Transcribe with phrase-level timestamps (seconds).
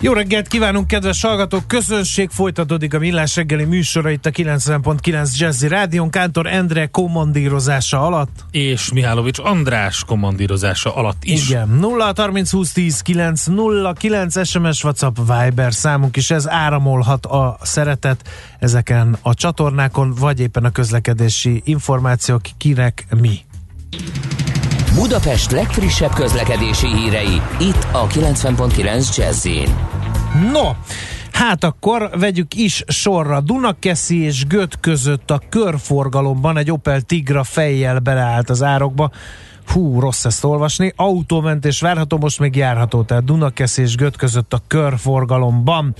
[0.00, 1.66] Jó reggelt kívánunk, kedves hallgatók!
[1.66, 6.10] Közönség folytatódik a Millás reggeli műsora itt a 90.9 Jazzy Rádion.
[6.10, 8.44] Kántor Endre kommandírozása alatt.
[8.50, 11.48] És Mihálovics András kommandírozása alatt is.
[11.48, 11.68] Igen.
[11.68, 16.30] 0 30 20 10 9 0 9 SMS WhatsApp Viber számunk is.
[16.30, 23.38] Ez áramolhat a szeretet ezeken a csatornákon, vagy éppen a közlekedési információk kinek mi.
[24.98, 29.46] Budapest legfrissebb közlekedési hírei, itt a 90.9 jazz
[30.34, 30.70] No,
[31.32, 33.40] hát akkor vegyük is sorra.
[33.40, 39.10] Dunakeszi és Göt között a körforgalomban egy Opel Tigra fejjel beleállt az árokba.
[39.72, 40.92] Hú, rossz ezt olvasni.
[40.96, 45.94] Autómentés várható, most még járható, tehát Dunakeszi és Göt között a körforgalomban.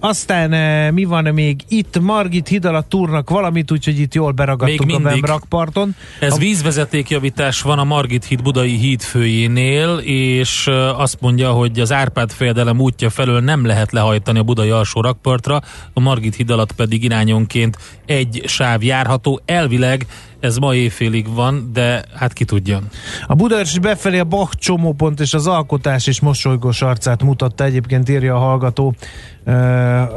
[0.00, 2.00] Aztán e, mi van még itt?
[2.00, 5.94] Margit híd alatt túrnak valamit, úgyhogy itt jól beragadtunk a Bemrakparton.
[6.20, 6.36] Ez a...
[6.36, 13.10] vízvezetékjavítás van a Margit híd budai hídfőjénél, és azt mondja, hogy az Árpád fejedelem útja
[13.10, 15.60] felől nem lehet lehajtani a budai alsó rakpartra,
[15.92, 19.40] a Margit híd alatt pedig irányonként egy sáv járható.
[19.44, 20.06] Elvileg
[20.46, 22.80] ez ma éjfélig van, de hát ki tudja.
[23.26, 28.34] A Budaörsi befelé a Bach csomópont és az alkotás is mosolygós arcát mutatta, egyébként írja
[28.34, 28.94] a hallgató.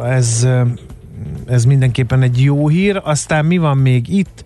[0.06, 0.48] Ez,
[1.48, 3.02] ez mindenképpen egy jó hír.
[3.04, 4.44] Aztán mi van még itt?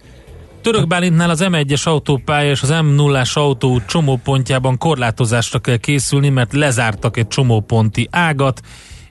[0.61, 7.17] Török Bálintnál az M1-es autópálya és az M0-as autó csomópontjában korlátozásra kell készülni, mert lezártak
[7.17, 8.61] egy csomóponti ágat,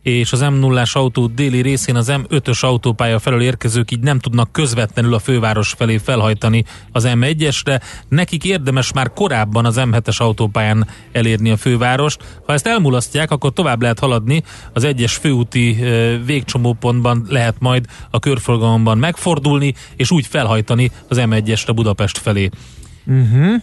[0.03, 5.15] és az M0-as autó déli részén az M5-ös autópálya felől érkezők így nem tudnak közvetlenül
[5.15, 7.83] a főváros felé felhajtani az M1-esre.
[8.09, 12.41] Nekik érdemes már korábban az M7-es autópályán elérni a fővárost.
[12.47, 14.43] Ha ezt elmulasztják, akkor tovább lehet haladni.
[14.73, 15.85] Az egyes főúti
[16.25, 22.49] végcsomópontban lehet majd a körforgalomban megfordulni, és úgy felhajtani az M1-esre Budapest felé.
[23.07, 23.63] Uh-huh.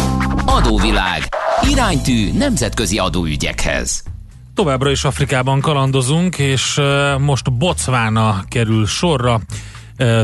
[0.45, 1.21] Adóvilág.
[1.69, 4.03] Iránytű nemzetközi adóügyekhez.
[4.55, 6.79] Továbbra is Afrikában kalandozunk, és
[7.19, 9.39] most Botswana kerül sorra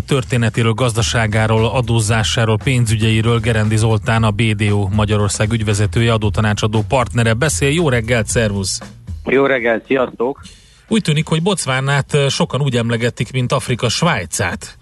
[0.07, 7.69] történetéről, gazdaságáról, adózásáról, pénzügyeiről Gerendi Zoltán, a BDO Magyarország ügyvezetője, adótanácsadó partnere beszél.
[7.69, 8.79] Jó reggelt, szervusz!
[9.25, 10.41] Jó reggelt, sziasztok!
[10.87, 14.76] Úgy tűnik, hogy Botswanát sokan úgy emlegetik, mint Afrika Svájcát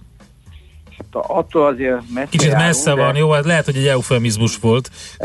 [1.15, 3.01] attól azért messze Kicsit járunk, messze de...
[3.01, 4.89] van, jó, hát lehet, hogy egy eufemizmus volt.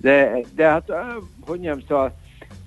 [0.00, 0.92] De, de hát,
[1.46, 2.12] hogy nem, szóval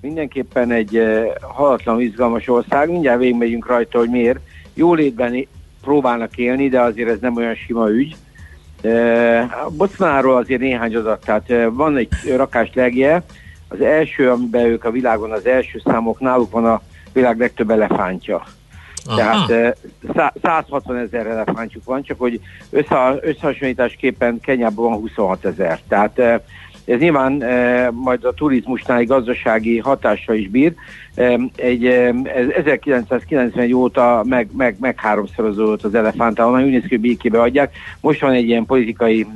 [0.00, 1.00] mindenképpen egy
[1.40, 4.38] halatlan izgalmas ország, mindjárt végigmegyünk rajta, hogy miért.
[4.74, 5.46] Jólétben
[5.82, 8.16] próbálnak élni, de azért ez nem olyan sima ügy.
[9.64, 13.22] A Bocnáról azért néhány adat, tehát van egy rakás legje,
[13.68, 16.82] az első, amiben ők a világon az első számok, náluk van a
[17.12, 18.44] világ legtöbb elefántja.
[19.06, 19.46] Aha.
[19.46, 22.40] Tehát 160 ezer elefántjuk van, csak hogy
[22.70, 25.80] össze, összehasonlításképpen Kenyában van 26 ezer.
[25.88, 26.42] Tehát
[26.84, 27.32] ez nyilván
[27.92, 30.74] majd a turizmusnál egy gazdasági hatással is bír.
[31.56, 37.40] Egy, ez 1991 óta meg, meg, meg háromszorozódott az elefánt, ahol úgy néz ki, békébe
[37.40, 37.76] adják.
[38.00, 39.26] Most van egy ilyen politikai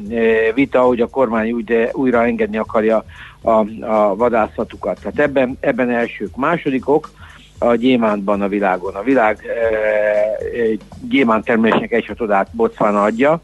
[0.54, 3.04] vita, hogy a kormány úgy, újra engedni akarja
[3.41, 3.50] a,
[3.84, 5.00] a vadászatukat.
[5.00, 6.37] Tehát ebben, ebben elsők.
[6.37, 7.10] Másodikok,
[7.59, 8.94] a gyémántban a világon.
[8.94, 9.50] A világ e,
[10.59, 10.77] e,
[11.09, 13.41] gyémánt termelésnek egy hatodát Botswana adja,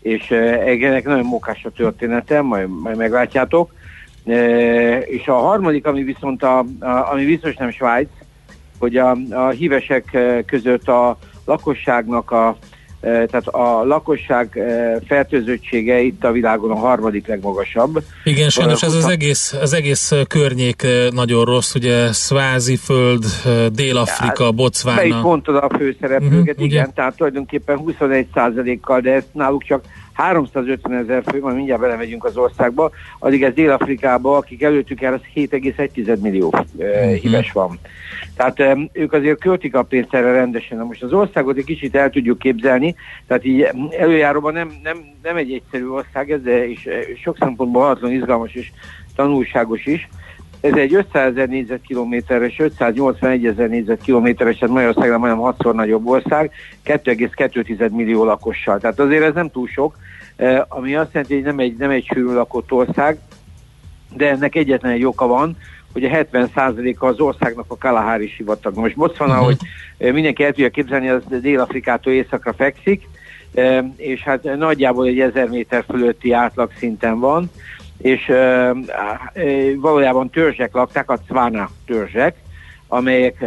[0.00, 3.74] és e, ennek nagyon mókás a története, majd, majd meglátjátok.
[4.26, 8.08] E, és a harmadik, ami viszont a, a, ami biztos nem Svájc,
[8.78, 12.56] hogy a, a hívesek között a lakosságnak a
[13.00, 14.58] tehát a lakosság
[15.06, 18.02] fertőzöttsége itt a világon a harmadik legmagasabb.
[18.24, 22.12] Igen, sajnos ez az egész, az egész környék nagyon rossz, ugye
[22.82, 23.24] föld,
[23.72, 24.96] Dél-Afrika, Botswana.
[24.96, 26.92] Be is mondtad a főszereplőket, uh-huh, igen, ugye?
[26.94, 29.84] tehát tulajdonképpen 21%-kal, de ezt náluk csak
[30.18, 35.20] 350 ezer fő, majd mindjárt belemegyünk az országba, addig ez Dél-Afrikába, akik előttük el, az
[35.34, 37.78] 7,1 millió uh, híves van.
[38.36, 40.78] Tehát ők azért költik a pénzt erre rendesen.
[40.78, 42.94] Na most az országot egy kicsit el tudjuk képzelni,
[43.26, 43.68] tehát így
[43.98, 46.88] előjáróban nem, nem, nem egy egyszerű ország ez, de és
[47.22, 48.70] sok szempontból halatlan izgalmas és
[49.16, 50.08] tanulságos is.
[50.60, 56.50] Ez egy 500 ezer négyzetkilométeres, 581 ezer négyzetkilométeres, tehát Magyarországra majdnem 6 nagyobb ország,
[56.84, 58.78] 2,2 millió lakossal.
[58.78, 59.96] Tehát azért ez nem túl sok,
[60.68, 63.18] ami azt jelenti, hogy nem egy, nem egy sűrű lakott ország,
[64.16, 65.56] de ennek egyetlen egy oka van,
[65.92, 68.76] hogy a 70%-a az országnak a Kalahari sivatag.
[68.76, 69.46] Most Botswana, uh-huh.
[69.98, 73.08] hogy mindenki el tudja képzelni, az Dél-Afrikától északra fekszik,
[73.96, 77.50] és hát nagyjából egy 1000 méter fölötti átlag szinten van,
[77.98, 78.32] és
[79.76, 82.34] valójában törzsek lakták, a Cvána törzsek,
[82.88, 83.44] amelyek,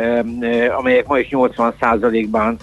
[0.77, 2.57] amelyek ma is 80%-ban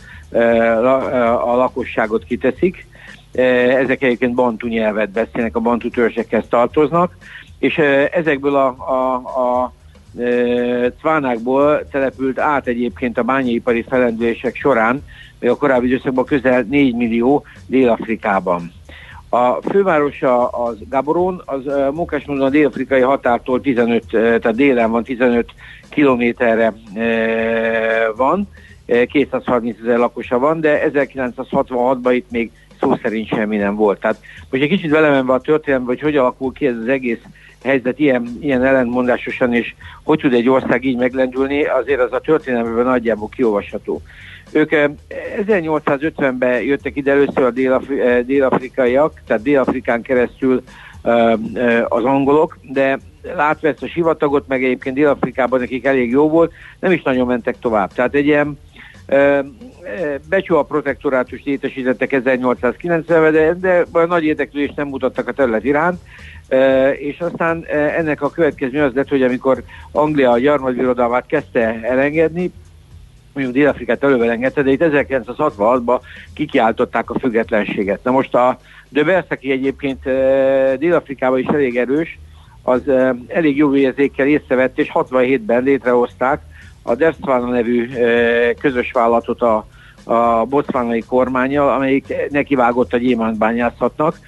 [1.45, 2.87] a lakosságot kiteszik.
[3.33, 7.17] Ezek egyébként bantu nyelvet beszélnek, a bantu törzsekhez tartoznak,
[7.59, 7.79] és
[8.13, 9.73] ezekből a, a, a
[11.01, 15.05] Cvánákból települt át egyébként a bányaipari felendülések során,
[15.41, 18.73] a korábbi időszakban közel 4 millió Dél-Afrikában.
[19.29, 25.03] A fővárosa az Gaboron, az uh, módon a dél-afrikai határtól 15, uh, tehát délen van,
[25.03, 25.51] 15
[25.89, 26.75] kilométerre
[28.17, 28.49] van,
[28.87, 34.01] uh, 230 ezer lakosa van, de 1966-ban itt még szó szerint semmi nem volt.
[34.01, 34.21] Tehát
[34.51, 37.21] most egy kicsit belemenve a történelembe, hogy hogy alakul ki ez az egész
[37.65, 39.75] helyzet ilyen, ilyen ellentmondásosan, és
[40.05, 44.03] hogy tud egy ország így meglendülni, azért az a történelemben nagyjából kiolvasható.
[44.53, 44.71] Ők
[45.47, 50.63] 1850-ben eh, jöttek ide először a eh, dél-afrikaiak, tehát Dél-Afrikán keresztül
[51.03, 51.33] eh,
[51.89, 52.99] az angolok, de
[53.37, 57.59] látva ezt a sivatagot, meg egyébként Dél-Afrikában nekik elég jó volt, nem is nagyon mentek
[57.59, 57.93] tovább.
[57.93, 58.59] Tehát egy ilyen
[60.29, 63.55] Becsó a protektorátus létesítettek 1890-ben, de,
[63.93, 66.01] de nagy érdeklődést nem mutattak a terület iránt,
[66.99, 67.65] és aztán
[67.97, 69.63] ennek a következő az lett, hogy amikor
[69.93, 72.53] Anglia a gyarmatbirodalmát kezdte elengedni,
[73.43, 76.01] mondjuk Dél-Afrikát elővel engedte, de itt 1966-ban
[76.35, 78.05] kikiáltották a függetlenséget.
[78.05, 78.59] Na most a
[78.89, 80.03] Döbersz, aki egyébként
[80.79, 82.19] Dél-Afrikában is elég erős,
[82.63, 82.83] az
[83.29, 86.41] elég jó érzékkel észrevett, és 67-ben létrehozták
[86.83, 87.89] a Derswana nevű
[88.61, 89.67] közös vállalatot a,
[90.05, 94.19] a botswanai kormányjal, amelyik nekivágott a gyémántbányászatnak,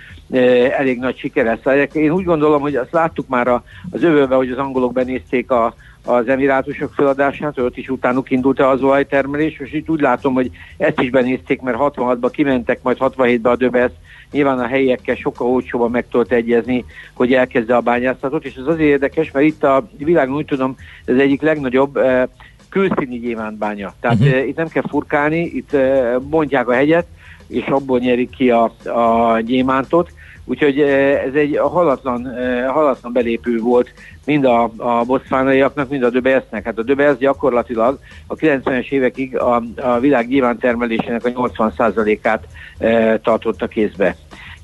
[0.78, 1.58] elég nagy sikere.
[1.64, 3.48] Szóval én úgy gondolom, hogy azt láttuk már
[3.90, 5.74] az övőbe, hogy az angolok benézték a,
[6.04, 11.00] az emirátusok feladását, ott is utánuk indult az olajtermelés, és itt úgy látom, hogy ezt
[11.00, 13.92] is benézték, mert 66-ban kimentek, majd 67-ben a Döbesz,
[14.30, 18.88] nyilván a helyiekkel sokkal olcsóban meg tudott egyezni, hogy elkezdje a bányászatot, és ez azért
[18.88, 22.22] érdekes, mert itt a világon úgy tudom, ez egyik legnagyobb eh,
[22.68, 23.94] külszíni gyémántbánya.
[24.00, 24.34] Tehát uh-huh.
[24.34, 27.06] eh, itt nem kell furkálni, itt eh, bontják a hegyet,
[27.46, 30.12] és abból nyerik ki a, a gyémántot,
[30.44, 33.92] Úgyhogy eh, ez egy halatlan, eh, halatlan belépő volt
[34.24, 36.64] mind a, a boszfánaiaknak, mind a Döbelsznek.
[36.64, 42.46] Hát a Döbelsz gyakorlatilag a 90-es évekig a, a világ nyilvántermelésének a 80%-át
[42.78, 44.16] e, tartotta kézbe.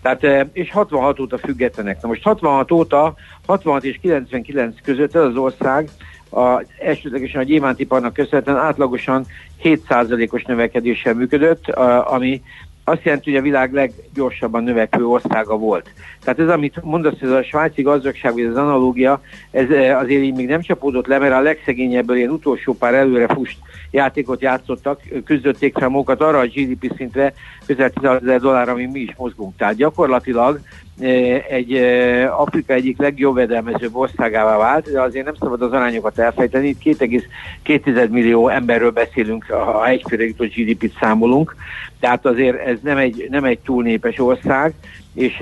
[0.02, 2.02] Tehát, és 66 óta függetlenek.
[2.02, 3.14] Na most 66 óta,
[3.46, 5.88] 66 és 99 között ez az ország
[6.30, 9.26] a, elsődlegesen a gyémántiparnak köszönhetően átlagosan
[9.62, 12.42] 7%-os növekedéssel működött, a, ami
[12.88, 15.90] azt jelenti, hogy a világ leggyorsabban növekvő országa volt.
[16.26, 19.20] Tehát ez, amit mondasz, ez a svájci gazdagság, vagy az analógia,
[19.50, 23.26] ez eh, azért így még nem csapódott le, mert a legszegényebből ilyen utolsó pár előre
[23.26, 23.58] fust
[23.90, 27.32] játékot játszottak, küzdötték fel magukat arra a GDP szintre
[27.66, 29.56] közel 16 ezer dollár, ami mi is mozgunk.
[29.56, 30.60] Tehát gyakorlatilag
[31.00, 36.68] eh, egy eh, Afrika egyik legjövedelmezőbb országává vált, de azért nem szabad az arányokat elfejteni.
[36.68, 41.56] Itt 2,2 millió emberről beszélünk, ha egyfőre jutott GDP-t számolunk,
[42.00, 44.74] tehát azért ez nem egy, nem egy túl népes ország,
[45.16, 45.38] és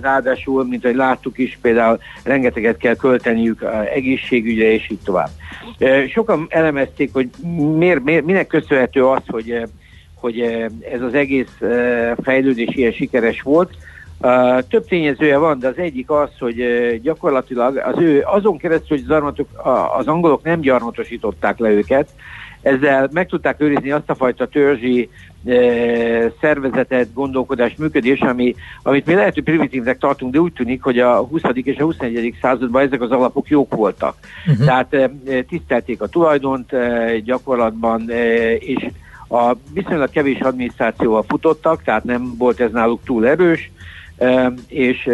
[0.00, 5.30] ráadásul, mint hogy láttuk is, például rengeteget kell költeniük egészségügyre, és így tovább.
[6.08, 7.30] Sokan elemezték, hogy
[7.76, 9.62] miért, miért, minek köszönhető az, hogy,
[10.14, 10.40] hogy
[10.92, 11.58] ez az egész
[12.22, 13.74] fejlődés ilyen sikeres volt.
[14.68, 16.64] Több tényezője van, de az egyik az, hogy
[17.02, 19.48] gyakorlatilag az ő, azon keresztül, hogy az, armatok,
[19.98, 22.08] az angolok nem gyarmatosították le őket,
[22.62, 25.08] ezzel meg tudták őrizni azt a fajta törzsi
[26.40, 31.16] szervezetet, gondolkodás, működés, ami, amit mi lehet, hogy primitívnek tartunk, de úgy tűnik, hogy a
[31.16, 31.42] 20.
[31.54, 32.36] és a 21.
[32.40, 34.16] században ezek az alapok jók voltak.
[34.46, 34.66] Uh-huh.
[34.66, 35.10] Tehát
[35.48, 36.70] tisztelték a tulajdont
[37.24, 38.10] gyakorlatban,
[38.58, 38.86] és
[39.28, 43.70] a viszonylag kevés adminisztrációval futottak, tehát nem volt ez náluk túl erős,
[44.68, 45.08] és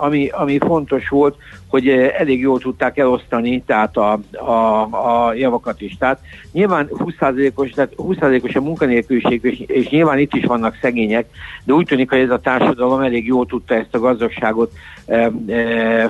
[0.00, 1.36] ami, ami fontos volt,
[1.66, 4.82] hogy elég jól tudták elosztani tehát a, a,
[5.26, 5.96] a javakat is.
[5.98, 6.20] Tehát
[6.52, 11.26] nyilván 20%-os, tehát 20%-os a munkanélküliség, és, és nyilván itt is vannak szegények,
[11.64, 14.72] de úgy tűnik, hogy ez a társadalom elég jól tudta ezt a gazdagságot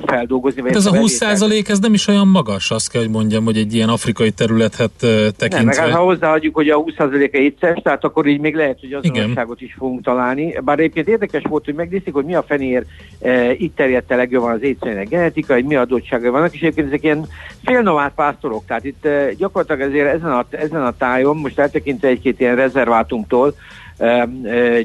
[0.05, 0.61] feldolgozni.
[0.61, 3.57] De ez a 20 százalék, ez nem is olyan magas, azt kell, hogy mondjam, hogy
[3.57, 5.47] egy ilyen afrikai területet tekintve.
[5.49, 8.79] Nem, meg hát, ha hozzáadjuk, hogy a 20 százaléka étszes, tehát akkor így még lehet,
[8.79, 10.59] hogy az is fogunk találni.
[10.63, 12.85] Bár egyébként érdekes volt, hogy megnézték, hogy mi a fenér
[13.21, 17.03] e, itt terjedt el legjobban az étszerének genetika, hogy mi adottságai vannak, és egyébként ezek
[17.03, 17.27] ilyen
[17.63, 22.39] félnomád pásztorok, tehát itt e, gyakorlatilag ezért ezen a, ezen a tájon, most eltekintve egy-két
[22.39, 23.55] ilyen rezervátumtól,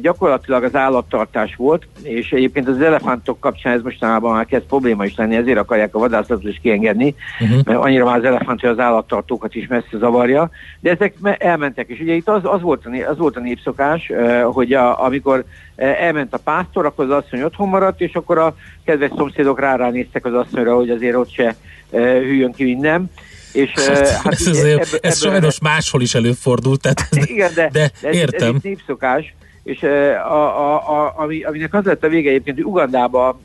[0.00, 5.16] gyakorlatilag az állattartás volt, és egyébként az elefántok kapcsán ez mostanában már kezd probléma is
[5.16, 7.64] lenni, ezért akarják a vadászatot is kiengedni, uh-huh.
[7.64, 10.50] mert annyira már az elefánt, hogy az állattartókat is messze zavarja,
[10.80, 14.12] de ezek elmentek, és ugye itt az, az, volt, a, az volt a népszokás,
[14.44, 15.44] hogy a, amikor
[15.76, 18.54] elment a pásztor, akkor az asszony otthon maradt, és akkor a
[18.84, 21.54] kedves szomszédok rá ránéztek az asszonyra, hogy azért ott se
[22.00, 23.10] hűjön ki minden,
[23.52, 27.68] és, hát, hát ez, azért, ebbe, ez sajnos máshol is előfordult, tehát ez, igen, de,
[27.72, 28.54] de, de ez, értem.
[28.54, 33.40] Ez népszokás, és a, a, a, ami, aminek az lett a vége egyébként, hogy Ugandában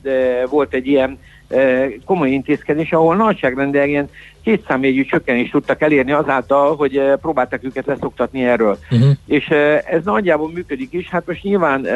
[0.49, 1.19] volt egy ilyen
[2.05, 4.09] komoly intézkedés, ahol nagyságrendileg ilyen
[4.43, 8.77] kétszámjegyű csökkenést tudtak elérni azáltal, hogy próbáltak őket leszoktatni erről.
[8.91, 9.09] Uh-huh.
[9.25, 9.47] És
[9.85, 11.09] ez nagyjából működik is.
[11.09, 11.87] Hát most nyilván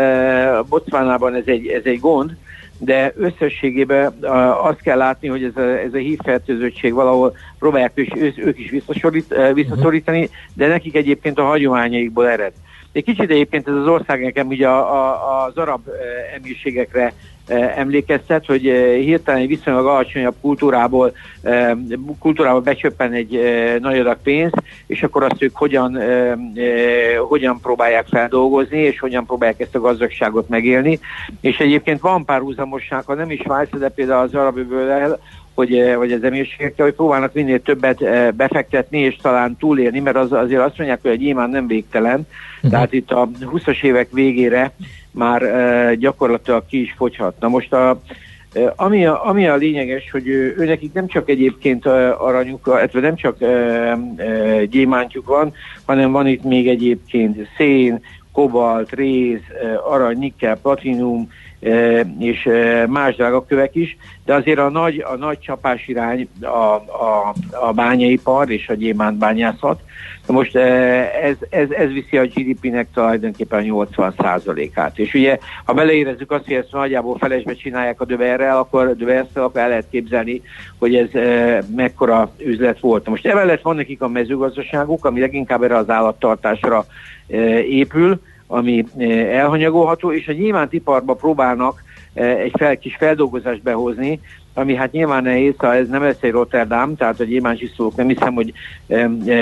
[0.70, 2.36] Botswanában ez egy, ez egy gond,
[2.83, 4.13] de összességében
[4.61, 9.35] azt kell látni, hogy ez a, ez a hívfertőzöttség valahol próbálják ők, ők is visszaszorít,
[9.53, 12.53] visszaszorítani, de nekik egyébként a hagyományaikból ered.
[12.91, 15.81] Egy kicsit egyébként ez az ország nekem ugye a, a, az arab
[16.35, 17.13] emírségekre
[17.48, 18.62] emlékeztet, hogy
[19.03, 21.12] hirtelen egy viszonylag alacsonyabb kultúrából,
[22.19, 23.39] kultúrából becsöppen egy
[23.79, 24.51] nagy adag pénz,
[24.86, 26.00] és akkor azt ők hogyan,
[27.27, 31.00] hogyan próbálják feldolgozni, és hogyan próbálják ezt a gazdagságot megélni.
[31.41, 35.19] És egyébként van pár húzamosság, ha nem is Svájc, de például az arab öböllel,
[35.53, 38.03] hogy, vagy az emírségekkel, hogy próbálnak minél többet
[38.36, 42.27] befektetni, és talán túlélni, mert az, azért azt mondják, hogy a gyémán nem végtelen.
[42.55, 42.71] Uh-huh.
[42.71, 44.71] Tehát itt a 20-as évek végére
[45.12, 47.39] már e, gyakorlatilag ki is fogyhat.
[47.39, 48.00] Na most a,
[48.53, 51.86] e, ami, a, ami a lényeges, hogy ő, nekik nem csak egyébként
[52.18, 53.38] aranyuk, illetve nem csak
[54.70, 55.53] gyémántjuk van,
[55.86, 58.01] hanem van itt még egyébként szén,
[58.32, 59.41] kobalt, réz,
[59.89, 61.30] arany, nikkel, platinum,
[62.20, 62.50] és
[62.88, 68.50] más drágakövek is, de azért a nagy, a nagy csapás irány a, a, a bányaipar
[68.50, 69.82] és a gyémántbányászat.
[70.31, 75.00] Most ez, ez, ez viszi a GDP-nek tulajdonképpen 80%-át.
[75.00, 79.61] És ugye, ha beleérezzük azt, hogy ezt nagyjából felesbe csinálják a döverrel, akkor döverszel, akkor
[79.61, 80.41] el lehet képzelni,
[80.77, 81.09] hogy ez
[81.75, 83.07] mekkora üzlet volt.
[83.07, 86.85] Most emellett van nekik a mezőgazdaságuk, ami leginkább erre az állattartásra
[87.67, 88.85] épül, ami
[89.31, 91.83] elhanyagolható, és a gyémántiparba próbálnak
[92.13, 94.20] egy fel, kis feldolgozást behozni,
[94.53, 98.34] ami hát nyilván nehéz, ha ez nem lesz egy Rotterdam, tehát a gyémáncsiszolók nem hiszem,
[98.34, 98.53] hogy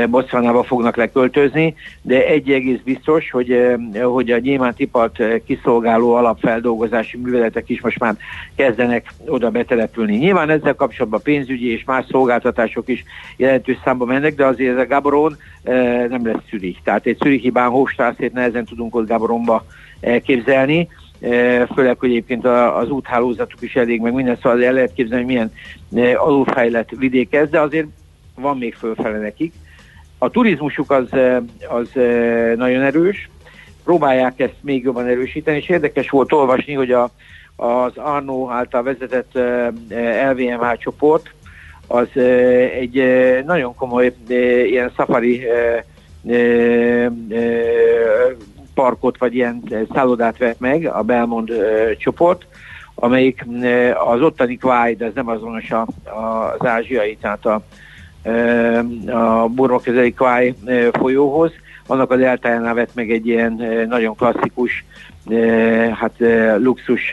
[0.09, 7.81] Botswanába fognak leköltözni, de egy egész biztos, hogy, hogy a gyémántipart kiszolgáló alapfeldolgozási műveletek is
[7.81, 8.15] most már
[8.55, 10.17] kezdenek oda betelepülni.
[10.17, 13.03] Nyilván ezzel kapcsolatban pénzügyi és más szolgáltatások is
[13.37, 15.37] jelentős számba mennek, de azért ez a Gaboron
[16.09, 16.77] nem lesz szülik.
[16.83, 19.65] Tehát egy szülihi Hofstrászét nehezen tudunk ott Gaboronba
[20.01, 20.87] elképzelni,
[21.73, 25.51] főleg, hogy egyébként az úthálózatuk is elég, meg minden, szóval el lehet képzelni, hogy milyen
[25.95, 27.87] e, alulfejlett vidék ez, de azért
[28.35, 29.53] van még fölfele nekik.
[30.17, 31.89] A turizmusuk az, e, az
[32.55, 33.29] nagyon erős,
[33.83, 37.09] próbálják ezt még jobban erősíteni, és érdekes volt olvasni, hogy a,
[37.55, 39.39] az Arno által vezetett
[40.31, 41.33] LVMH csoport
[41.87, 42.07] az
[42.79, 43.03] egy
[43.45, 44.15] nagyon komoly
[44.65, 45.47] ilyen safari
[48.79, 52.47] parkot vagy ilyen eh, szállodát vett meg a Belmond uh, csoport,
[52.95, 57.61] amelyik uh, az ottani kváj, de ez nem azonos a, a, az ázsiai, tehát a,
[59.11, 60.53] a burma közeli kváj
[60.91, 61.51] folyóhoz.
[61.87, 63.53] Annak a deltájánál vett meg egy ilyen
[63.89, 64.85] nagyon klasszikus
[65.93, 66.13] hát
[66.57, 67.11] luxus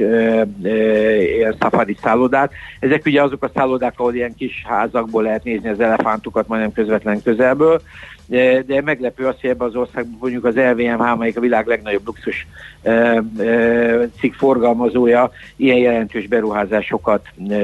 [1.37, 2.53] ilyen safari szállodát.
[2.81, 7.23] Ezek ugye azok a szállodák, ahol ilyen kis házakból lehet nézni az elefántokat majdnem közvetlen
[7.23, 7.81] közelből,
[8.27, 12.07] de, de meglepő az, hogy ebben az országban mondjuk az LVMH, amelyik a világ legnagyobb
[12.07, 12.47] luxus
[12.83, 17.55] e, e, cikk forgalmazója, ilyen jelentős beruházásokat e,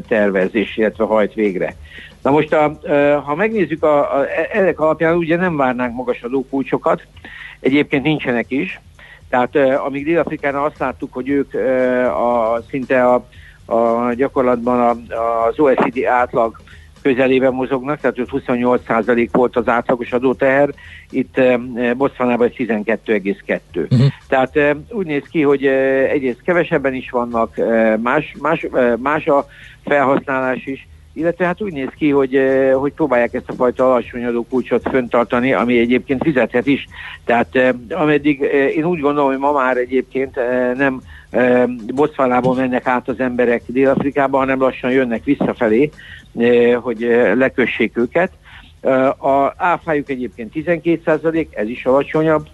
[0.00, 1.74] tervez és illetve hajt végre.
[2.22, 2.78] Na most, a,
[3.24, 7.06] ha megnézzük, a, a, ennek alapján ugye nem várnánk magas adókulcsokat,
[7.60, 8.80] egyébként nincsenek is,
[9.34, 11.54] tehát amíg Dél-Afrikán azt láttuk, hogy ők
[12.04, 13.26] a, szinte a,
[13.74, 15.14] a gyakorlatban a,
[15.46, 16.56] az OECD átlag
[17.02, 20.68] közelében mozognak, tehát ott 28% volt az átlagos adóteher,
[21.10, 21.40] itt
[21.96, 23.58] Botswanában 12,2.
[23.74, 24.06] Uh-huh.
[24.28, 24.58] Tehát
[24.90, 27.56] úgy néz ki, hogy egyrészt kevesebben is vannak,
[28.02, 28.66] más, más,
[28.98, 29.46] más a
[29.84, 32.38] felhasználás is, illetve hát úgy néz ki, hogy,
[32.74, 36.86] hogy próbálják ezt a fajta alacsony adókulcsot föntartani, ami egyébként fizethet is.
[37.24, 38.40] Tehát ameddig
[38.76, 40.38] én úgy gondolom, hogy ma már egyébként
[40.76, 41.00] nem
[41.94, 45.90] Botswanából mennek át az emberek Dél-Afrikába, hanem lassan jönnek visszafelé,
[46.80, 46.98] hogy
[47.34, 48.30] lekössék őket.
[49.18, 52.46] A áfájuk egyébként 12% ez is alacsonyabb,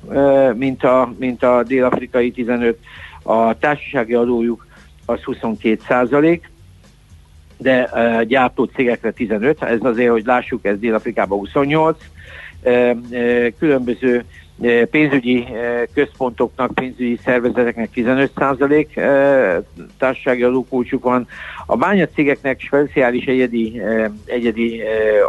[0.54, 2.78] mint a, mint a dél-afrikai 15.
[3.22, 4.66] A társasági adójuk
[5.06, 6.50] az 22 százalék,
[7.60, 11.98] de uh, gyártó cégekre 15, ez azért, hogy lássuk, ez Dél-Afrikában 28.
[12.62, 14.24] Uh, uh, különböző
[14.90, 15.46] pénzügyi
[15.94, 18.86] központoknak, pénzügyi szervezeteknek 15%
[19.98, 21.26] társasági adókulcsuk van.
[21.66, 23.82] A bányacégeknek speciális egyedi,
[24.24, 24.82] egyedi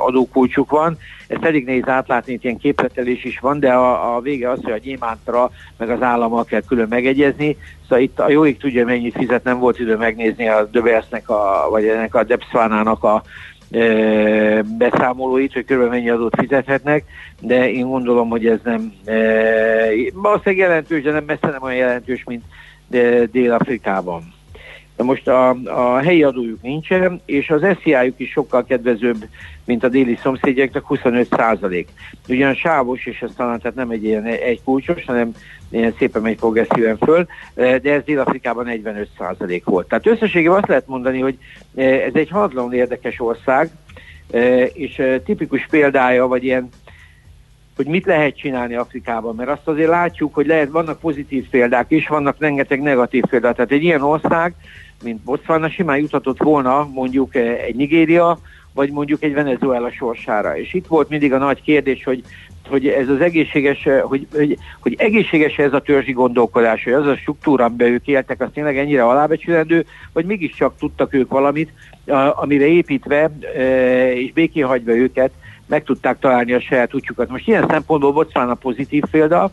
[0.05, 0.97] adókulcsuk van.
[1.27, 4.77] Ezt elég nehéz átlátni, ilyen képletelés is van, de a, a vége az, hogy a
[4.77, 7.57] gyémántra meg az állammal kell külön megegyezni.
[7.81, 11.87] Szóval itt a jóik tudja, mennyit fizet, nem volt idő megnézni a Döbersznek, a, vagy
[11.87, 13.23] ennek a Depszvánának a
[14.77, 17.03] beszámolóit, hogy körülbelül mennyi adót fizethetnek,
[17.39, 18.93] de én gondolom, hogy ez nem
[20.13, 22.43] valószínűleg jelentős, de nem messze nem olyan jelentős, mint
[23.31, 24.33] Dél-Afrikában.
[25.01, 29.25] De most a, a helyi adójuk nincsen, és az SZIA-juk is sokkal kedvezőbb,
[29.65, 31.89] mint a déli szomszédjeknek, 25 százalék.
[32.27, 35.31] Ugyan sávos, és ez talán tehát nem egy ilyen egy kulcsos, hanem
[35.69, 39.87] ilyen szépen megy progresszíven föl, de ez Dél-Afrikában 45 százalék volt.
[39.87, 41.37] Tehát összességében azt lehet mondani, hogy
[41.75, 43.69] ez egy haladlan érdekes ország,
[44.73, 46.69] és tipikus példája, vagy ilyen
[47.75, 52.07] hogy mit lehet csinálni Afrikában, mert azt azért látjuk, hogy lehet, vannak pozitív példák is,
[52.07, 53.55] vannak rengeteg negatív példák.
[53.55, 54.53] Tehát egy ilyen ország,
[55.03, 58.39] mint Botswana simán juthatott volna mondjuk egy Nigéria,
[58.73, 60.57] vagy mondjuk egy Venezuela sorsára.
[60.57, 62.23] És itt volt mindig a nagy kérdés, hogy
[62.69, 67.15] hogy ez az egészséges, hogy, hogy, hogy egészséges ez a törzsi gondolkodás, hogy az a
[67.15, 71.73] struktúra, amiben ők éltek, az tényleg ennyire alábecsülendő, vagy mégiscsak tudtak ők valamit,
[72.35, 73.31] amire építve
[74.13, 75.31] és békén hagyva őket,
[75.65, 77.29] meg tudták találni a saját útjukat.
[77.29, 79.51] Most ilyen szempontból Botswana pozitív példa,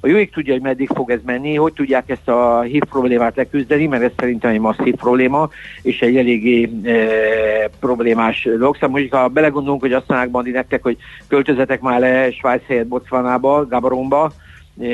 [0.00, 3.86] a jóik tudja, hogy meddig fog ez menni, hogy tudják ezt a hív problémát leküzdeni,
[3.86, 5.50] mert ez szerintem egy masszív probléma,
[5.82, 8.74] és egy eléggé e, problémás dolog.
[8.74, 10.96] Szóval mondjuk, ha belegondolunk, hogy azt mondják Bandi nektek, hogy
[11.28, 14.32] költözetek már le Svájc helyett Botswanába, Gabaronba,
[14.80, 14.86] e,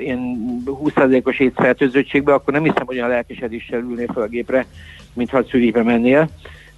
[0.00, 0.36] ilyen
[0.66, 4.66] 20%-os étfertőzöttségbe, akkor nem hiszem, hogy olyan lelkesedéssel ülnél fel a gépre,
[5.12, 6.28] mintha Zürichbe mennél.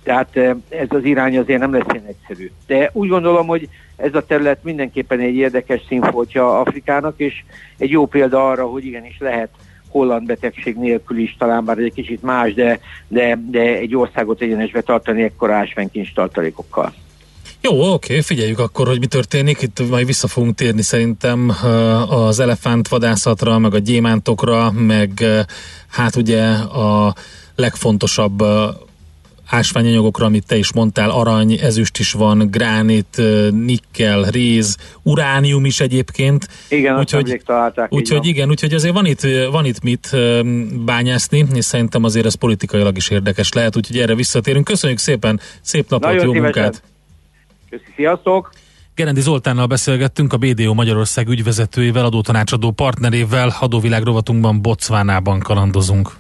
[0.03, 0.37] Tehát
[0.69, 2.51] ez az irány azért nem lesz ilyen egyszerű.
[2.67, 7.45] De úgy gondolom, hogy ez a terület mindenképpen egy érdekes színfoltja Afrikának, és
[7.79, 9.49] egy jó példa arra, hogy igenis lehet
[9.89, 14.81] holland betegség nélkül is, talán bár egy kicsit más, de, de, de egy országot egyenesbe
[14.81, 16.95] tartani ekkora ásványkincs tartalékokkal.
[17.63, 19.63] Jó, oké, figyeljük akkor, hogy mi történik.
[19.63, 21.53] Itt majd vissza fogunk térni szerintem
[22.09, 25.25] az elefánt vadászatra, meg a gyémántokra, meg
[25.89, 27.15] hát ugye a
[27.55, 28.43] legfontosabb
[29.51, 36.49] ásványanyagokra, amit te is mondtál, arany, ezüst is van, gránit, nikkel, réz, uránium is egyébként.
[36.69, 37.93] Igen, úgyhogy, találták.
[37.93, 40.17] Úgyhogy igen, úgyhogy azért van itt, van itt mit
[40.85, 44.65] bányászni, és szerintem azért ez politikailag is érdekes lehet, úgyhogy erre visszatérünk.
[44.65, 46.63] Köszönjük szépen, szép napot, Nagyon jó szívesen.
[46.63, 46.83] munkát!
[47.71, 48.51] Köszi, sziasztok!
[48.95, 56.17] Gerendi Zoltánnal beszélgettünk, a BDO Magyarország ügyvezetőjével, adótanácsadó partnerével, adóvilág rovatunkban Bocvánában kalandozunk.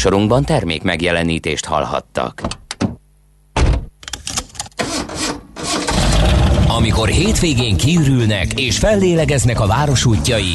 [0.00, 2.42] Műsorunkban termék megjelenítést hallhattak.
[6.68, 10.54] Amikor hétvégén kiürülnek és fellélegeznek a város útjai,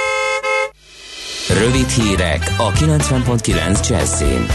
[1.49, 4.45] Rövid hírek a 90.9 Jazzin.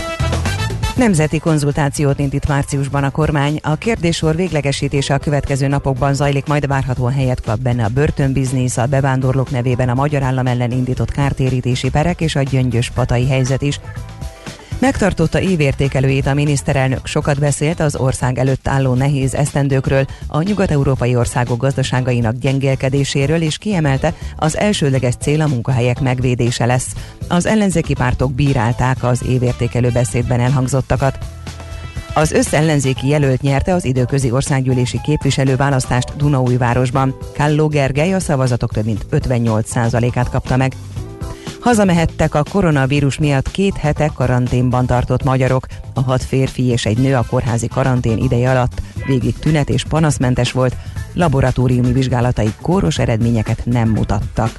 [0.97, 3.59] Nemzeti konzultációt indít márciusban a kormány.
[3.63, 8.87] A kérdéssor véglegesítése a következő napokban zajlik, majd várhatóan helyet kap benne a börtönbiznisz, a
[8.87, 13.81] bevándorlók nevében a magyar állam ellen indított kártérítési perek és a gyöngyös patai helyzet is.
[14.79, 21.61] Megtartotta évértékelőjét a miniszterelnök, sokat beszélt az ország előtt álló nehéz esztendőkről, a nyugat-európai országok
[21.61, 26.95] gazdaságainak gyengélkedéséről, és kiemelte, az elsődleges cél a munkahelyek megvédése lesz.
[27.29, 31.19] Az ellenzéki pártok bírálták az évértékelő beszédben elhangzottakat.
[32.15, 37.17] Az összellenzéki jelölt nyerte az időközi országgyűlési képviselőválasztást Dunaújvárosban.
[37.37, 40.73] Kalló Gergely a szavazatok több mint 58%-át kapta meg.
[41.61, 45.67] Hazamehettek a koronavírus miatt két hete karanténban tartott magyarok.
[45.95, 50.53] A hat férfi és egy nő a kórházi karantén ideje alatt végig tünet és panaszmentes
[50.53, 50.77] volt,
[51.15, 54.51] laboratóriumi vizsgálatai kóros eredményeket nem mutattak.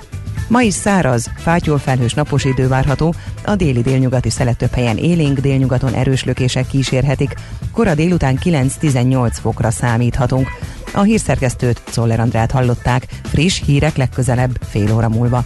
[0.47, 3.13] Ma is száraz, fátyol felhős napos idő várható,
[3.45, 7.36] a déli délnyugati szelet több helyen élénk, délnyugaton erős lökések kísérhetik,
[7.71, 10.47] kora délután 9-18 fokra számíthatunk.
[10.93, 15.45] A hírszerkesztőt Czoller Andrát hallották, friss hírek legközelebb fél óra múlva.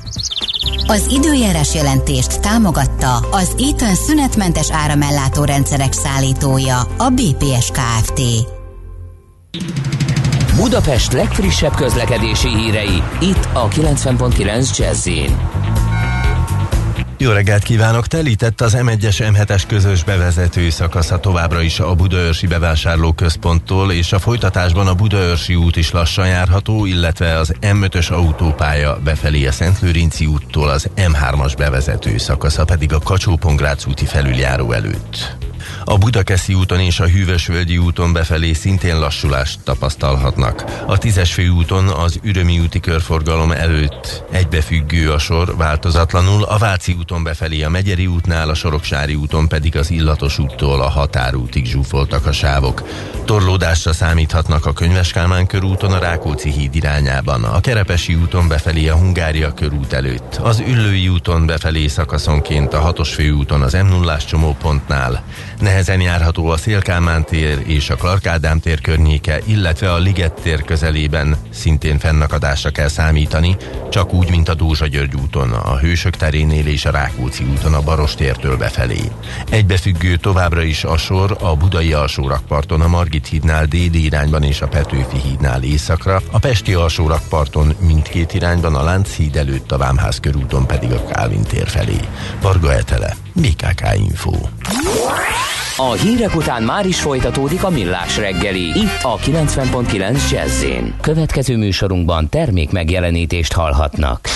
[0.92, 8.22] Az időjárás jelentést támogatta az Eaton szünetmentes áramellátó rendszerek szállítója, a BPS Kft.
[10.56, 15.08] Budapest legfrissebb közlekedési hírei, itt a 90.9 jazz
[17.22, 18.08] jó reggelt kívánok!
[18.08, 24.88] Telített az M1-es M7-es közös bevezető szakasza továbbra is a Budaörsi bevásárlóközponttól, és a folytatásban
[24.88, 30.90] a Budaörsi út is lassan járható, illetve az M5-ös autópálya befelé a Szentlőrinci úttól az
[30.96, 33.40] M3-as bevezető szakasza pedig a kacsó
[33.88, 35.50] úti felüljáró előtt.
[35.84, 40.64] A Budakeszi úton és a Hűvösvölgyi úton befelé szintén lassulást tapasztalhatnak.
[40.86, 47.24] A tízes főúton az Ürömi úti körforgalom előtt egybefüggő a sor változatlanul, a Váci úton
[47.24, 52.32] befelé a Megyeri útnál, a Soroksári úton pedig az Illatos úttól a Határútig zsúfoltak a
[52.32, 52.84] sávok.
[53.26, 58.96] Torlódásra számíthatnak a Könyves Kálmán körúton a Rákóczi híd irányában, a Kerepesi úton befelé a
[58.96, 65.24] Hungária körút előtt, az Üllői úton befelé szakaszonként a hatos főúton az m 0 csomópontnál,
[65.62, 70.64] Nehezen járható a Szélkámán tér és a Clark Ádám tér környéke, illetve a Liget tér
[70.64, 73.58] közelében szintén fennakadásra kell számítani,
[73.90, 77.82] csak úgy, mint a Dózsa György úton, a Hősök terénél és a Rákóczi úton a
[77.82, 79.12] Baros tértől befelé.
[79.50, 84.68] Egybefüggő továbbra is a sor a Budai alsórakparton, a Margit hídnál déli irányban és a
[84.68, 90.92] Petőfi hídnál északra, a Pesti alsórakparton mindkét irányban, a Lánchíd előtt a Vámház körúton pedig
[90.92, 91.98] a Kálvin tér felé.
[92.42, 94.32] Varga Etele, BKK Info.
[95.78, 98.62] A hírek után már is folytatódik a millás reggeli.
[98.62, 100.66] Itt a 90.9 jazz
[101.02, 104.28] Következő műsorunkban termék megjelenítést hallhatnak.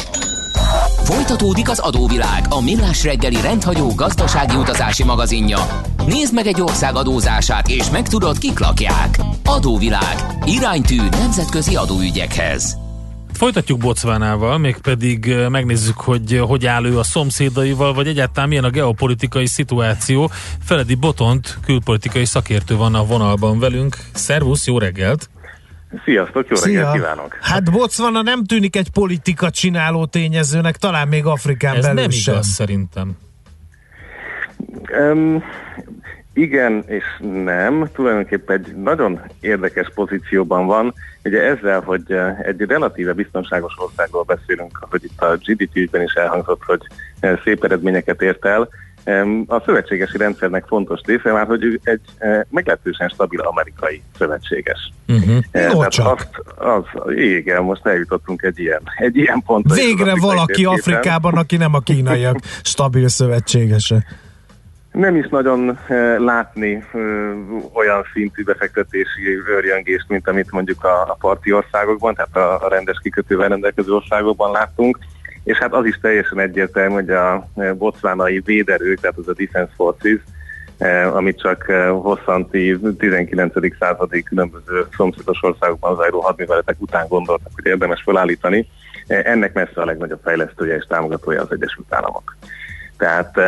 [1.04, 5.60] Folytatódik az adóvilág, a millás reggeli rendhagyó gazdasági utazási magazinja.
[6.06, 9.20] Nézd meg egy ország adózását, és megtudod, kik lakják.
[9.46, 10.16] Adóvilág.
[10.46, 12.85] Iránytű nemzetközi adóügyekhez.
[13.36, 19.46] Folytatjuk Bocvánával, mégpedig megnézzük, hogy hogy áll ő a szomszédaival, vagy egyáltalán milyen a geopolitikai
[19.46, 20.30] szituáció.
[20.64, 23.98] Feledi Botont, külpolitikai szakértő van a vonalban velünk.
[24.14, 25.30] Szervusz, jó reggelt!
[26.06, 26.74] Sziasztok, jó Szia.
[26.80, 27.38] reggelt kívánok!
[27.42, 32.34] Hát Botswana nem tűnik egy politika csináló tényezőnek, talán még Afrikán Ez belül nem sem.
[32.34, 33.18] igaz szerintem.
[35.12, 35.44] Um,
[36.36, 37.04] igen és
[37.44, 40.94] nem, tulajdonképpen egy nagyon érdekes pozícióban van.
[41.24, 46.64] Ugye ezzel, hogy eh, egy relatíve biztonságos országról beszélünk, hogy itt a GDP-ben is elhangzott,
[46.64, 46.82] hogy
[47.20, 48.70] eh, szép eredményeket ért el,
[49.48, 54.92] a szövetségesi rendszernek fontos része már, hogy ő egy eh, meglehetősen stabil amerikai szövetséges.
[55.08, 55.38] Uh-huh.
[55.52, 56.08] Tehát csak.
[56.08, 59.76] azt, az, igen, most eljutottunk egy ilyen, egy ilyen pontra.
[59.76, 62.40] Végre valaki Afrikában, aki nem a kínaiak
[62.74, 64.06] stabil szövetségese
[64.96, 66.98] nem is nagyon e, látni e,
[67.74, 73.00] olyan szintű befektetési örjöngést, mint amit mondjuk a, a parti országokban, tehát a, a rendes
[73.04, 74.98] kikötővel rendelkező országokban láttunk.
[75.44, 80.20] És hát az is teljesen egyértelmű, hogy a botswanai véderők, tehát az a Defense Forces,
[81.14, 81.64] amit csak
[82.02, 83.54] hosszanti 19.
[83.80, 88.68] századi különböző szomszédos országokban zajló hadműveletek után gondoltak, hogy érdemes felállítani.
[89.08, 92.36] Ennek messze a legnagyobb fejlesztője és támogatója az Egyesült Államok.
[92.98, 93.40] Tehát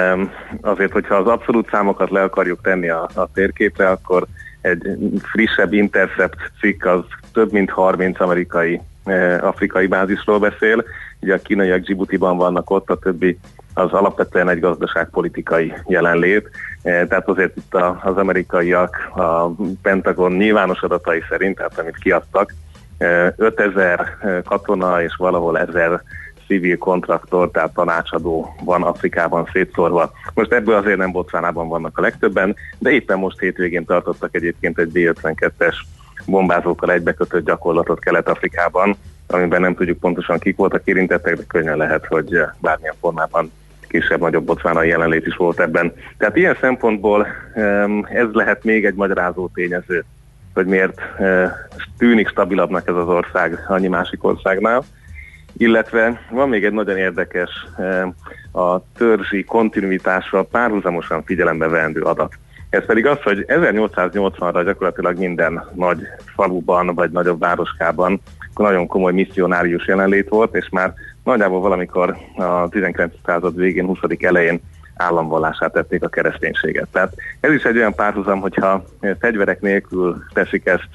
[0.61, 4.25] azért, hogyha az abszolút számokat le akarjuk tenni a, a térképre, akkor
[4.61, 8.81] egy frissebb Intercept cikk az több mint 30 amerikai,
[9.39, 10.83] afrikai bázisról beszél.
[11.19, 13.39] Ugye a kínaiak Djibouti-ban vannak ott, a többi
[13.73, 16.49] az alapvetően egy gazdaságpolitikai jelenlét.
[16.81, 19.47] Tehát azért itt az amerikaiak a
[19.81, 22.53] Pentagon nyilvános adatai szerint, tehát amit kiadtak,
[23.35, 26.01] 5000 katona és valahol 1000
[26.47, 30.11] civil kontraktor, tehát tanácsadó van Afrikában szétszórva.
[30.33, 34.89] Most ebből azért nem Bocvánában vannak a legtöbben, de éppen most hétvégén tartottak egyébként egy
[34.91, 35.75] B-52-es
[36.25, 38.95] bombázókkal egybekötött gyakorlatot Kelet-Afrikában,
[39.27, 43.51] amiben nem tudjuk pontosan kik voltak érintettek, de könnyen lehet, hogy bármilyen formában
[43.87, 45.93] kisebb-nagyobb bocvánai jelenlét is volt ebben.
[46.17, 47.27] Tehát ilyen szempontból
[48.03, 50.05] ez lehet még egy magyarázó tényező,
[50.53, 51.01] hogy miért
[51.97, 54.83] tűnik stabilabbnak ez az ország annyi másik országnál.
[55.57, 57.49] Illetve van még egy nagyon érdekes
[58.51, 62.33] a törzsi kontinuitásra párhuzamosan figyelembe vendő adat.
[62.69, 65.99] Ez pedig az, hogy 1880-ra gyakorlatilag minden nagy
[66.35, 68.21] faluban vagy nagyobb városkában
[68.55, 70.93] nagyon komoly misszionárius jelenlét volt, és már
[71.23, 73.13] nagyjából valamikor a 19.
[73.25, 73.97] század végén, 20.
[74.19, 74.61] elején
[74.95, 76.87] államvallását tették a kereszténységet.
[76.91, 78.83] Tehát ez is egy olyan párhuzam, hogyha
[79.19, 80.89] fegyverek nélkül teszik ezt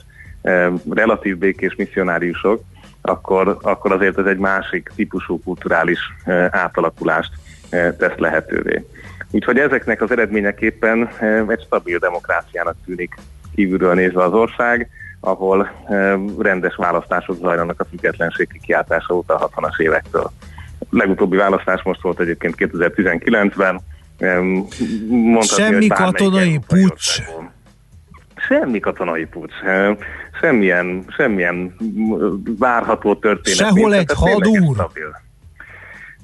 [0.91, 2.63] relatív békés misszionáriusok,
[3.03, 7.33] akkor, akkor azért ez egy másik típusú kulturális e, átalakulást
[7.71, 8.85] e, tesz lehetővé.
[9.31, 13.15] Úgyhogy ezeknek az eredményeképpen e, egy stabil demokráciának tűnik
[13.55, 14.89] kívülről nézve az ország,
[15.21, 15.71] ahol
[16.39, 20.31] rendes választások zajlanak a függetlenség kiáltása óta a 60-as évektől.
[20.91, 23.81] Legutóbbi választás most volt egyébként 2019-ben.
[25.41, 27.23] Semmi katonai pucs.
[28.53, 29.53] Semmi katonai pucs
[30.41, 31.75] semmilyen, semmilyen
[32.59, 33.59] várható történet.
[33.59, 34.89] Sehol nincs, egy hadúr?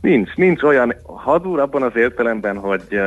[0.00, 3.00] Nincs, nincs olyan hadúr abban az értelemben, hogy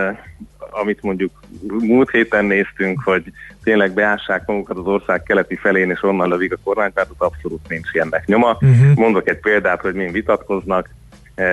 [0.72, 1.32] amit mondjuk
[1.80, 3.24] múlt héten néztünk, hogy
[3.64, 8.26] tényleg beássák magukat az ország keleti felén, és onnan lövik a kormánypártot, abszolút nincs ilyennek
[8.26, 8.52] nyoma.
[8.52, 8.96] Uh-huh.
[8.96, 10.90] Mondok egy példát, hogy mind vitatkoznak.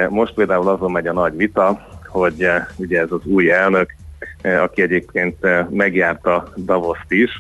[0.09, 3.95] Most például azon megy a nagy vita, hogy ugye ez az új elnök,
[4.43, 5.37] aki egyébként
[5.71, 7.31] megjárta Davoszt is,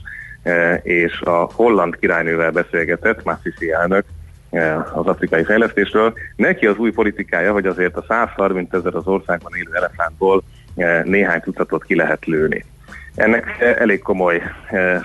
[0.83, 4.05] és a holland királynővel beszélgetett, Massisi elnök,
[4.51, 6.13] e, az afrikai fejlesztésről.
[6.37, 10.43] Neki az új politikája, hogy azért a 130 ezer az országban élő elefántból
[10.77, 12.65] e, néhány tucatot ki lehet lőni.
[13.15, 14.43] Ennek elég komoly,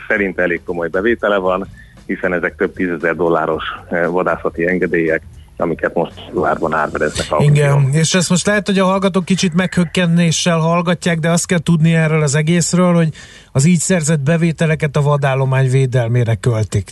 [0.08, 1.68] szerint elég komoly bevétele van,
[2.06, 5.22] hiszen ezek több tízezer dolláros vadászati engedélyek,
[5.64, 7.28] amiket most dollárban árvereznek.
[7.40, 11.94] Igen, és ezt most lehet, hogy a hallgatók kicsit meghökkenéssel hallgatják, de azt kell tudni
[11.94, 13.10] erről az egészről, hogy
[13.52, 16.90] az így szerzett bevételeket a vadállomány védelmére költik.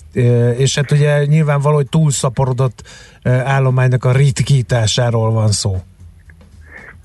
[0.57, 2.83] És hát ugye nyilvánvaló, hogy túlszaporodott
[3.23, 5.75] állománynak a ritkításáról van szó.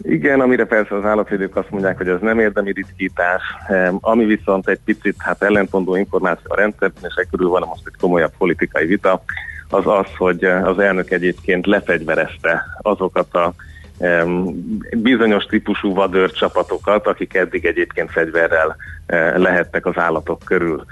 [0.02, 3.42] Igen, amire persze az állatvédők azt mondják, hogy ez nem érdemi ritkítás,
[4.00, 8.00] ami viszont egy picit hát ellentmondó információ a rendszerben, és e körül van most egy
[8.00, 9.22] komolyabb politikai vita,
[9.70, 13.54] az az, hogy az elnök egyébként lefegyverezte azokat a
[14.96, 18.76] bizonyos típusú vadőr csapatokat, akik eddig egyébként fegyverrel
[19.06, 20.84] eh, lehettek az állatok körül.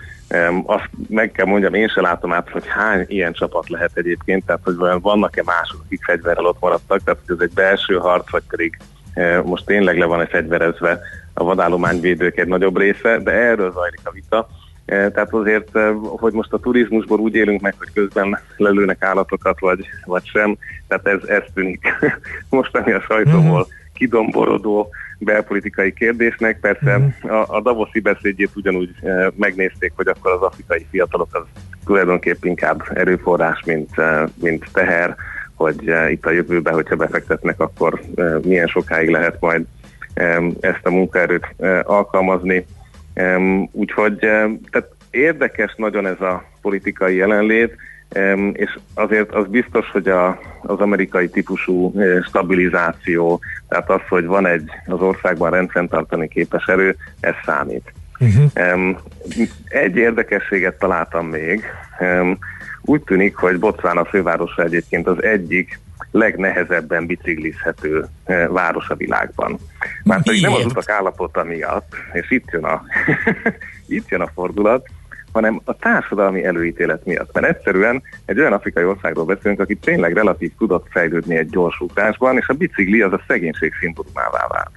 [0.64, 4.60] Azt meg kell mondjam, én se látom át, hogy hány ilyen csapat lehet egyébként, tehát
[4.64, 8.78] hogy vannak-e mások, akik fegyverrel ott maradtak, tehát hogy ez egy belső harc, vagy pedig
[9.14, 11.00] eh, most tényleg le van egy fegyverezve
[11.34, 14.48] a vadállományvédők egy nagyobb része, de erről zajlik a vita.
[14.86, 19.60] E, tehát azért, e, hogy most a turizmusból úgy élünk meg, hogy közben lelőnek állatokat,
[19.60, 20.56] vagy, vagy sem,
[20.88, 21.86] tehát ez, ez tűnik
[22.48, 23.68] mostani a sajtóból mhm.
[23.94, 26.60] kidomborodó belpolitikai kérdésnek.
[26.60, 27.30] Persze mhm.
[27.32, 31.42] a, a Davoszi beszédjét ugyanúgy e, megnézték, hogy akkor az afrikai fiatalok az
[31.84, 33.90] tulajdonképpen inkább erőforrás, mint,
[34.34, 35.16] mint teher,
[35.54, 38.00] hogy itt a jövőben, hogyha befektetnek, akkor
[38.42, 39.64] milyen sokáig lehet majd
[40.60, 42.66] ezt a munkaerőt alkalmazni
[43.72, 47.76] úgyhogy tehát érdekes nagyon ez a politikai jelenlét,
[48.52, 54.46] és azért az biztos, hogy a, az amerikai típusú uh, stabilizáció, tehát az, hogy van
[54.46, 57.92] egy az országban rendfenntartani képes erő, ez számít.
[58.20, 58.96] Uh-huh.
[59.68, 61.64] Egy érdekességet találtam még.
[62.80, 65.78] Úgy tűnik, hogy Botswana fővárosa egyébként az egyik
[66.14, 69.58] legnehezebben biciklizhető eh, város a világban.
[70.04, 72.82] Már pedig nem az utak állapota miatt, és itt jön a,
[73.96, 74.86] itt jön a fordulat,
[75.32, 77.32] hanem a társadalmi előítélet miatt.
[77.32, 82.36] Mert egyszerűen egy olyan afrikai országról beszélünk, aki tényleg relatív tudott fejlődni egy gyors utásban,
[82.36, 84.72] és a bicikli az a szegénység szimbólumává vált.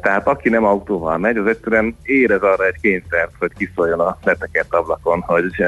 [0.00, 4.74] Tehát aki nem autóval megy, az egyszerűen érez arra egy kényszert, hogy kiszóljon a letekert
[4.74, 5.64] ablakon, hogy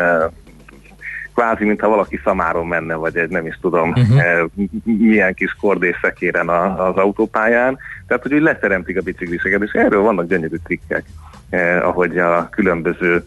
[1.34, 4.50] kvázi, mintha valaki szamáron menne, vagy egy nem is tudom uh-huh.
[4.84, 7.78] milyen kis kordés szekéren az autópályán.
[8.06, 11.04] Tehát, hogy úgy leteremtik a bicikliseket, és erről vannak gyönyörű trikkek,
[11.50, 13.24] eh, ahogy a különböző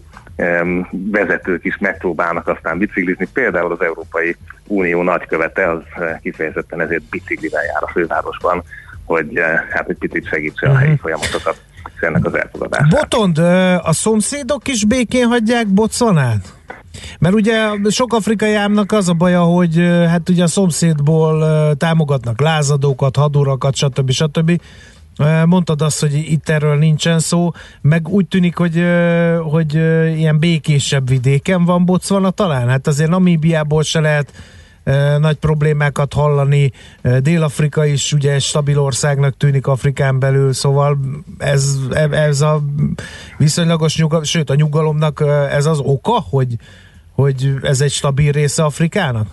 [0.89, 3.27] vezetők is megpróbálnak aztán biciklizni.
[3.33, 4.35] Például az Európai
[4.67, 8.63] Unió nagykövete az eh, kifejezetten ezért biciklivel jár a fővárosban,
[9.05, 11.01] hogy eh, hát egy picit segítse a helyi mhm.
[11.01, 11.61] folyamatokat
[11.99, 12.89] ennek az elfogadását.
[12.89, 13.37] Botond,
[13.83, 16.53] a szomszédok is békén hagyják Botswanát?
[17.19, 19.75] Mert ugye sok afrikai ámnak az a baja, hogy
[20.07, 21.45] hát ugye a szomszédból
[21.77, 24.11] támogatnak lázadókat, hadurakat, stb.
[24.11, 24.61] stb.
[25.45, 28.83] Mondtad azt, hogy itt erről nincsen szó, meg úgy tűnik, hogy,
[29.43, 29.73] hogy
[30.17, 32.69] ilyen békésebb vidéken van Botswana talán.
[32.69, 34.31] Hát azért Namíbiából se lehet
[35.19, 36.71] nagy problémákat hallani.
[37.19, 40.97] Dél-Afrika is ugye stabil országnak tűnik Afrikán belül, szóval
[41.37, 41.77] ez,
[42.11, 42.61] ez a
[43.37, 46.55] viszonylagos nyugalom, sőt a nyugalomnak ez az oka, hogy,
[47.11, 49.27] hogy ez egy stabil része Afrikának?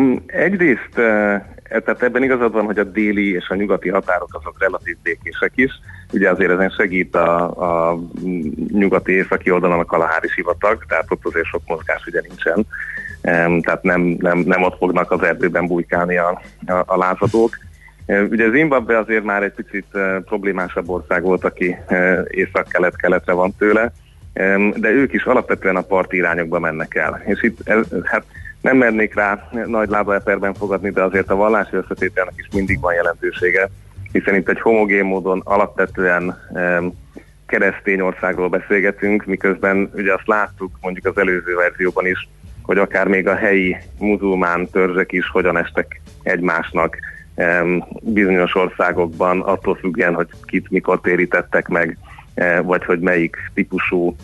[0.00, 1.00] Mm, egyrészt
[1.80, 5.70] tehát ebben igazad van, hogy a déli és a nyugati határok azok relatív békések is.
[6.12, 7.98] Ugye azért ezen segít a, a
[8.68, 12.66] nyugati északi oldalon a Kalahári sivatag, tehát ott azért sok mozgás ugye nincsen.
[13.22, 17.58] Tehát nem, nem, nem ott fognak az erdőben bujkálni a, a, a lázadók.
[18.06, 19.86] Ugye Zimbabwe azért már egy picit
[20.24, 21.76] problémásabb ország volt, aki
[22.28, 23.92] észak-kelet-keletre van tőle,
[24.76, 27.22] de ők is alapvetően a parti irányokba mennek el.
[27.24, 27.58] És itt
[28.04, 28.24] hát
[28.60, 33.68] nem mernék rá nagy lábaeperben fogadni, de azért a vallási összetételnek is mindig van jelentősége,
[34.12, 36.38] hiszen itt egy homogén módon alapvetően
[37.46, 42.28] keresztény országról beszélgetünk, miközben ugye azt láttuk mondjuk az előző verzióban is,
[42.62, 46.96] hogy akár még a helyi muzulmán törzsek is hogyan estek egymásnak
[48.00, 51.98] bizonyos országokban, attól függően, hogy kit mikor térítettek meg,
[52.62, 54.16] vagy hogy melyik típusú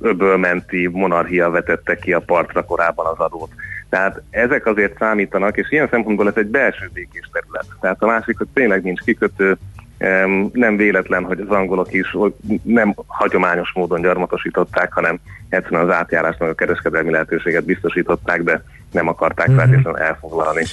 [0.00, 3.50] öbölmenti monarchia vetette ki a partra korábban az adót.
[3.88, 7.66] Tehát ezek azért számítanak, és ilyen szempontból ez egy belső békés terület.
[7.80, 9.56] Tehát a másik, hogy tényleg nincs kikötő,
[10.52, 12.16] nem véletlen, hogy az angolok is
[12.62, 15.18] nem hagyományos módon gyarmatosították, hanem
[15.52, 19.62] egyszerűen az átjárásnak a kereskedelmi lehetőséget biztosították, de nem akarták uh-huh.
[19.62, 20.64] feltétlenül elfoglalni.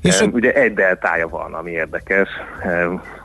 [0.00, 2.28] És uh, ugye egy deltája van, ami érdekes,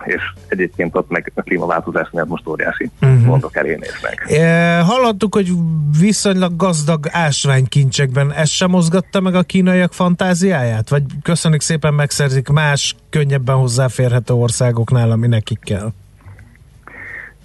[0.05, 3.25] és egyébként ott meg a klímaváltozás miatt most óriási uh-huh.
[3.25, 4.25] gondok elé néznek.
[4.29, 5.51] E, hallottuk, hogy
[5.99, 10.89] viszonylag gazdag ásványkincsekben ez sem mozgatta meg a kínaiak fantáziáját?
[10.89, 15.91] Vagy köszönjük szépen megszerzik más, könnyebben hozzáférhető országoknál, ami nekik kell?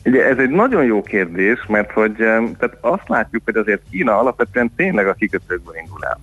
[0.07, 4.73] Ugye ez egy nagyon jó kérdés, mert hogy tehát azt látjuk, hogy azért Kína alapvetően
[4.77, 6.21] tényleg a kikötőkből indul el.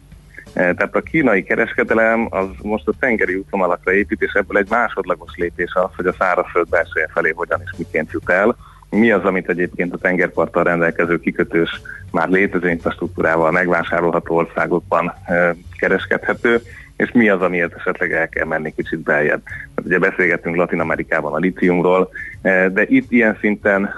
[0.53, 5.31] Eh, tehát a kínai kereskedelem az most a tengeri útvonalakra épít, és ebből egy másodlagos
[5.35, 8.55] lépés az, hogy a szárazföld belseje felé hogyan és miként jut el.
[8.89, 11.81] Mi az, amit egyébként a tengerparttal rendelkező kikötős
[12.11, 16.61] már létező infrastruktúrával megvásárolható országokban eh, kereskedhető,
[16.97, 19.41] és mi az, amiért esetleg el kell menni kicsit beljebb.
[19.75, 22.09] Hát ugye beszélgettünk Latin Amerikában a litiumról,
[22.41, 23.93] eh, de itt ilyen szinten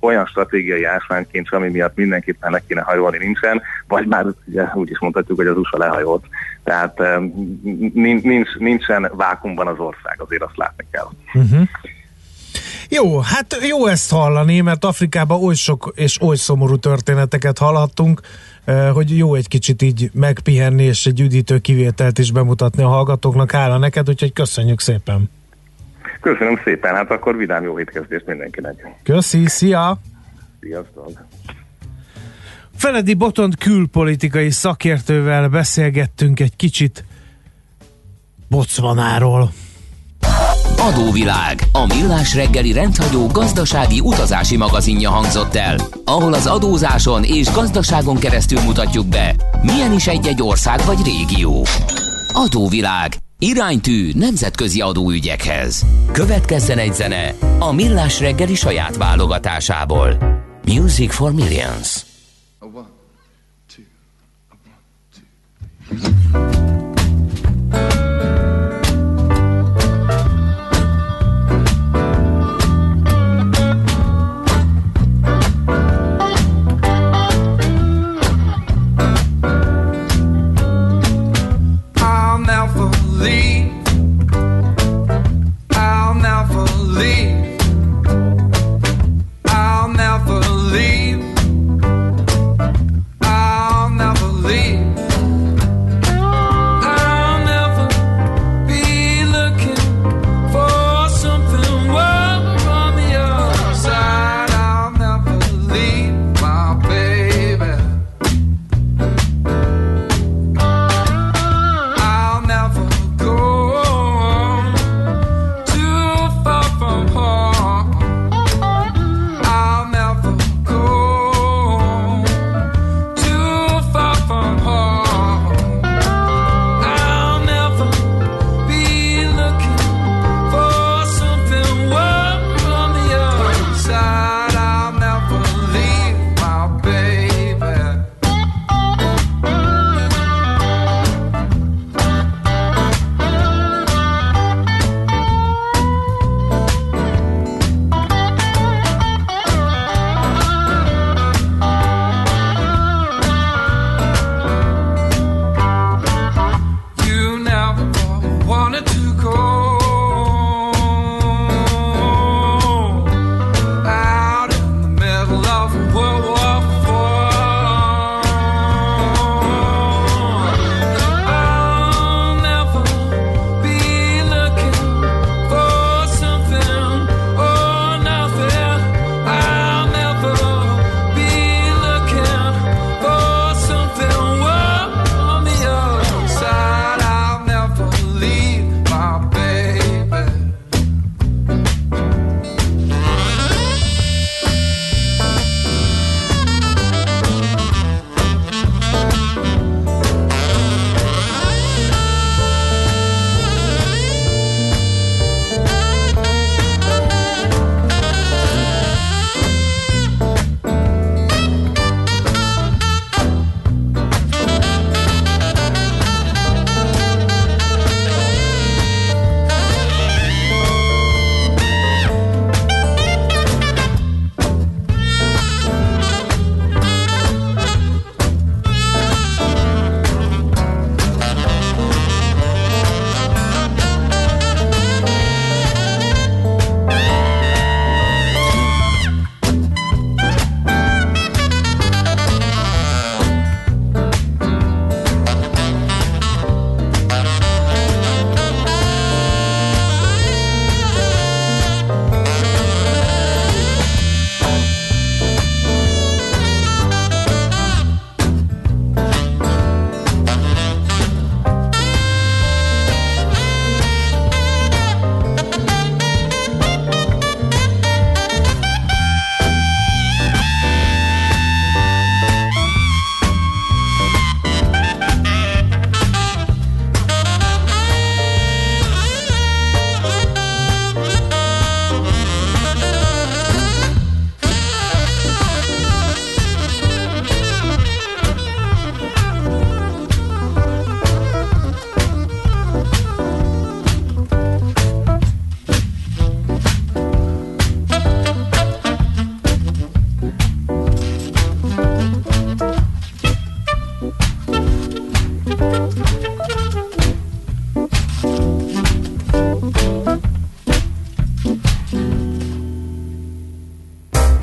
[0.00, 4.98] olyan stratégiai ásványkincs, ami miatt mindenképpen le kéne hajolni nincsen, vagy már ugye úgy is
[4.98, 6.24] mondhatjuk, hogy az USA lehajolt.
[6.64, 7.00] Tehát
[7.92, 11.08] nincs, nincsen vákumban az ország, azért azt látni kell.
[11.34, 11.68] Uh-huh.
[12.88, 18.20] Jó, hát jó ezt hallani, mert Afrikában oly sok és oly szomorú történeteket hallhattunk,
[18.92, 23.50] hogy jó egy kicsit így megpihenni, és egy üdítő kivételt is bemutatni a hallgatóknak.
[23.50, 25.30] Hála neked, úgyhogy köszönjük szépen.
[26.20, 28.74] Köszönöm szépen, hát akkor vidám jó étkezdést mindenkinek.
[29.02, 29.98] Köszi, szia!
[30.60, 31.26] Sziasztok!
[32.76, 37.04] Feledi Botond külpolitikai szakértővel beszélgettünk egy kicsit
[38.48, 39.52] Bocvanáról.
[40.88, 48.16] Adóvilág, a millás reggeli rendhagyó gazdasági utazási magazinja hangzott el, ahol az adózáson és gazdaságon
[48.18, 51.66] keresztül mutatjuk be, milyen is egy-egy ország vagy régió.
[52.32, 55.82] Adóvilág, iránytű nemzetközi adóügyekhez.
[56.12, 60.18] Következzen egy zene a millás reggeli saját válogatásából.
[60.64, 62.07] Music for Millions.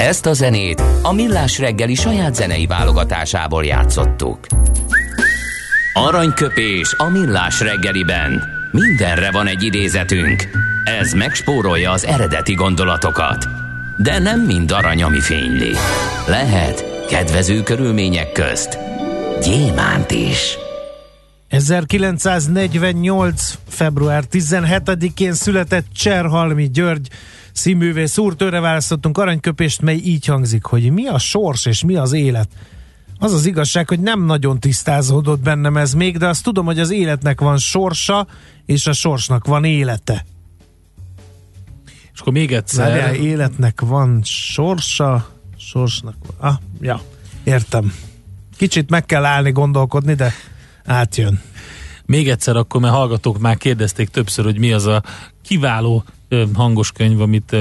[0.06, 4.39] Ezt a zenét a Millás reggeli saját zenei válogatásából játszottuk.
[5.93, 8.43] Aranyköpés a Millás reggeliben.
[8.72, 10.49] Mindenre van egy idézetünk.
[10.99, 13.45] Ez megspórolja az eredeti gondolatokat.
[13.97, 15.72] De nem mind arany, ami fényli.
[16.28, 18.80] Lehet kedvező körülmények közt
[19.41, 20.58] gyémánt is.
[21.47, 23.53] 1948.
[23.68, 27.08] február 17-én született Cserhalmi György
[27.56, 32.14] színművész úr, tőle választottunk aranyköpést, mely így hangzik, hogy mi a sors és mi az
[32.14, 32.49] élet.
[33.20, 36.91] Az az igazság, hogy nem nagyon tisztázódott bennem ez még, de azt tudom, hogy az
[36.91, 38.28] életnek van sorsa,
[38.66, 40.26] és a sorsnak van élete.
[42.14, 42.89] És akkor még egyszer.
[42.89, 46.51] Várjál, életnek van sorsa, sorsnak van.
[46.51, 47.01] Ah, ja,
[47.43, 47.93] értem.
[48.58, 50.34] Kicsit meg kell állni, gondolkodni, de
[50.86, 51.41] átjön.
[52.06, 55.03] Még egyszer akkor, mert hallgatók már kérdezték többször, hogy mi az a
[55.41, 56.03] kiváló
[56.53, 57.55] hangos könyv, amit,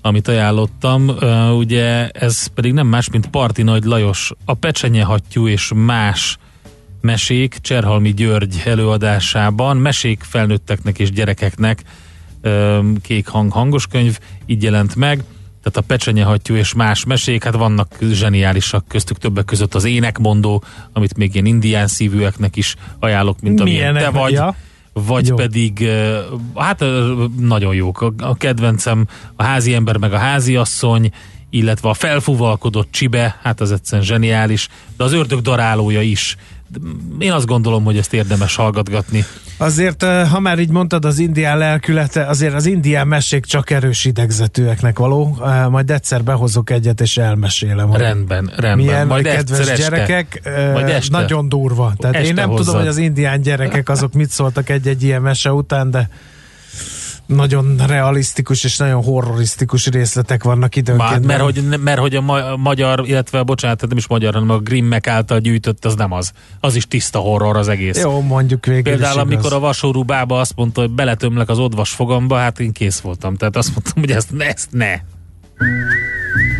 [0.00, 1.08] amit ajánlottam.
[1.56, 6.38] Ugye ez pedig nem más, mint Parti Nagy Lajos, a Pecsenyehattyú és más
[7.00, 11.82] mesék Cserhalmi György előadásában, mesék felnőtteknek és gyerekeknek
[13.02, 15.24] kék hang hangos könyv, így jelent meg
[15.64, 21.16] tehát a pecsenyehattyú és más mesék, hát vannak zseniálisak köztük többek között az énekmondó, amit
[21.16, 24.32] még ilyen indián szívűeknek is ajánlok, mint amilyen te vagy.
[24.32, 24.56] Ja
[24.94, 25.34] vagy Jó.
[25.34, 25.88] pedig,
[26.54, 26.84] hát
[27.38, 28.12] nagyon jók.
[28.18, 31.10] A kedvencem a házi ember meg a házi asszony,
[31.50, 36.36] illetve a felfúvalkodott csibe, hát az egyszerűen zseniális, de az ördög darálója is.
[37.18, 39.24] Én azt gondolom, hogy ezt érdemes hallgatgatni.
[39.56, 44.98] Azért, ha már így mondtad az indián lelkülete, azért az indián mesék csak erős idegzetűeknek
[44.98, 45.38] való.
[45.70, 47.92] Majd egyszer behozok egyet, és elmesélem.
[47.92, 48.76] Rendben, rendben.
[48.76, 49.74] Milyen Majd kedves este.
[49.74, 50.40] gyerekek,
[50.72, 51.16] Majd este.
[51.18, 51.92] nagyon durva.
[51.98, 52.64] Tehát este én nem hozzad.
[52.64, 56.08] tudom, hogy az indián gyerekek azok mit szóltak egy-egy ilyen mese után, de
[57.26, 61.10] nagyon realisztikus és nagyon horrorisztikus részletek vannak időnként.
[61.10, 64.58] Már, mert, hogy, mert hogy a, ma, magyar, illetve bocsánat, nem is magyar, hanem a
[64.58, 66.32] Grimmek által gyűjtött, az nem az.
[66.60, 68.02] Az is tiszta horror az egész.
[68.02, 72.36] Jó, mondjuk végül Például amikor a vasórú bába azt mondta, hogy beletömlek az odvas fogamba,
[72.36, 73.36] hát én kész voltam.
[73.36, 74.94] Tehát azt mondtam, hogy ezt ne, ezt ne.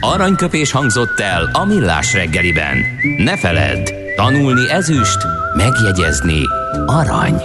[0.01, 2.77] Aranyköpés hangzott el a millás reggeliben.
[3.19, 5.19] Ne feledd, tanulni ezüst,
[5.57, 6.41] megjegyezni
[6.87, 7.43] arany.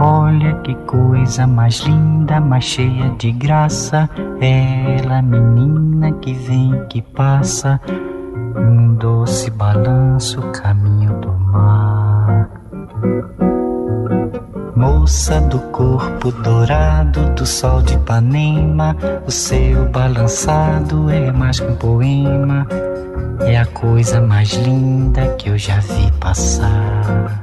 [0.00, 4.08] Olha que coisa mais linda, mais cheia de graça.
[4.40, 7.80] Ela, menina que vem, que passa,
[8.54, 12.48] num doce balanço, caminho do mar.
[14.76, 18.96] Moça do corpo dourado do sol de Ipanema,
[19.26, 22.64] o seu balançado é mais que um poema,
[23.40, 27.42] é a coisa mais linda que eu já vi passar.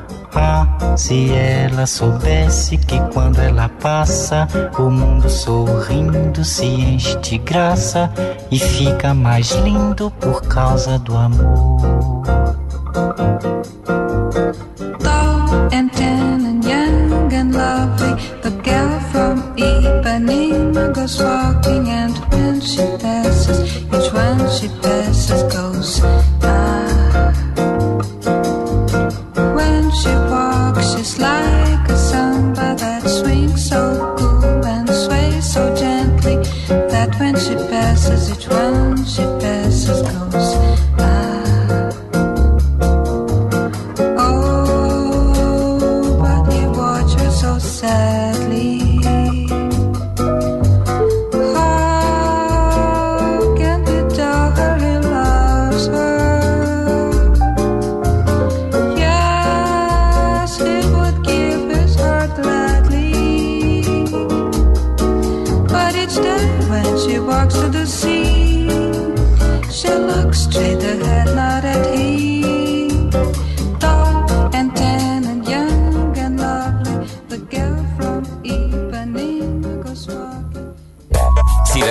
[0.33, 8.11] Ah, se ela soubesse que quando ela passa, o mundo sorrindo se enche de graça
[8.49, 12.21] e fica mais lindo por causa do amor.
[21.01, 22.30] goes walking and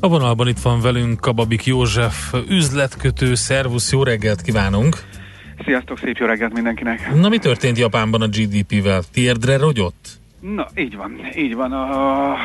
[0.00, 4.96] A vonalban itt van velünk Kababik József, üzletkötő, szervusz, jó reggelt kívánunk!
[5.64, 7.14] Sziasztok, szép jó reggelt mindenkinek!
[7.14, 9.02] Na mi történt Japánban a GDP-vel?
[9.12, 10.08] Térdre rogyott?
[10.40, 11.72] Na, így van, így van.
[11.72, 12.36] A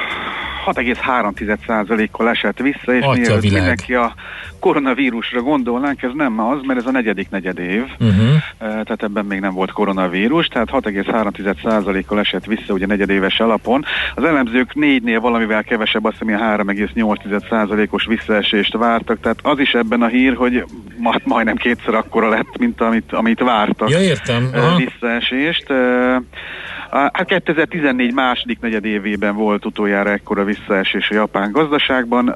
[0.66, 3.60] 6,3%-kal esett vissza, és Atya mielőtt világ.
[3.60, 4.14] mindenki a
[4.60, 8.30] koronavírusra gondolnánk, ez nem az, mert ez a negyedik negyedév, Uh-huh.
[8.34, 13.86] Eh, tehát ebben még nem volt koronavírus, tehát 6,3%-kal esett vissza ugye negyedéves alapon.
[14.16, 20.02] Az elemzők négynél valamivel kevesebb, azt hiszem ilyen 3,8%-os visszaesést vártak, tehát az is ebben
[20.02, 20.64] a hír, hogy
[20.98, 24.50] ma, majdnem kétszer akkora lett, mint amit, amit vártak Ja, értem.
[24.54, 24.76] Aha.
[24.76, 25.66] visszaesést.
[26.92, 32.36] Hát 2014 második negyedévében volt utoljára ekkora visszaesés a japán gazdaságban.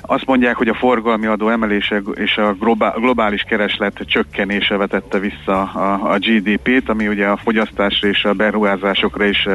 [0.00, 5.60] Azt mondják, hogy a forgalmi adó emelése és a globá- globális kereslet csökkenése vetette vissza
[5.62, 9.48] a, GDP-t, ami ugye a fogyasztásra és a beruházásokra is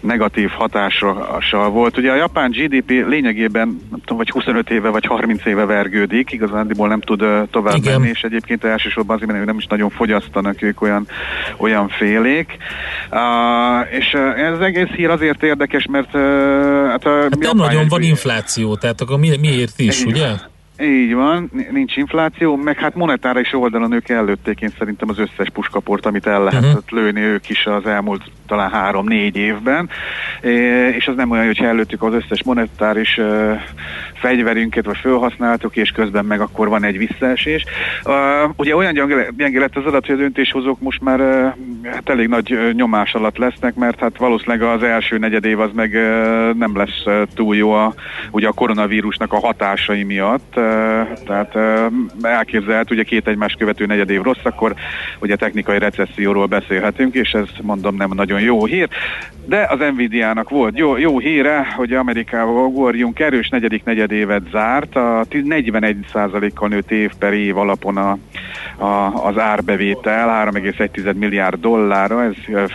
[0.00, 1.98] negatív hatással volt.
[1.98, 6.88] Ugye a japán GDP lényegében, nem tudom, vagy 25 éve vagy 30 éve vergődik, igazándiból
[6.88, 8.00] nem tud tovább Igen.
[8.00, 11.06] menni, és egyébként elsősorban azért, mert nem is nagyon fogyasztanak ők olyan,
[11.56, 12.56] olyan félék.
[13.10, 16.20] Uh, és ez egész hír azért érdekes, mert uh,
[16.88, 20.30] hát, uh, Hát nem nagyon van infláció, tehát akkor mi, miért is, Így ugye?
[20.80, 26.06] Így van, nincs infláció, meg hát monetáris oldalon ők ellőtték én szerintem az összes puskaport,
[26.06, 27.00] amit el lehetett uh-huh.
[27.00, 29.90] lőni ők is az elmúlt talán három-négy évben,
[30.96, 33.20] és az nem olyan, hogyha ellőttük az összes monetáris
[34.14, 37.64] fegyverünket, vagy felhasználtuk, és közben meg akkor van egy visszaesés.
[38.56, 38.92] Ugye olyan
[39.36, 41.20] gyenge, lett az adat, hogy a döntéshozók most már
[41.84, 45.92] hát elég nagy nyomás alatt lesznek, mert hát valószínűleg az első negyedév az meg
[46.56, 47.94] nem lesz túl jó a,
[48.30, 50.60] ugye a koronavírusnak a hatásai miatt,
[51.26, 51.56] tehát
[52.22, 54.74] elképzelhető, ugye két egymás követő negyedév rossz, akkor
[55.20, 58.88] ugye technikai recesszióról beszélhetünk, és ez mondom nem nagyon jó hír,
[59.46, 65.24] de az Nvidia-nak volt jó, jó híre, hogy Amerikával ugorjunk, erős negyedik negyedévet zárt, a
[65.30, 68.18] 41%-kal nőtt év per év alapon a,
[68.76, 72.70] a, az árbevétel 3,1 milliárd dollárra, ez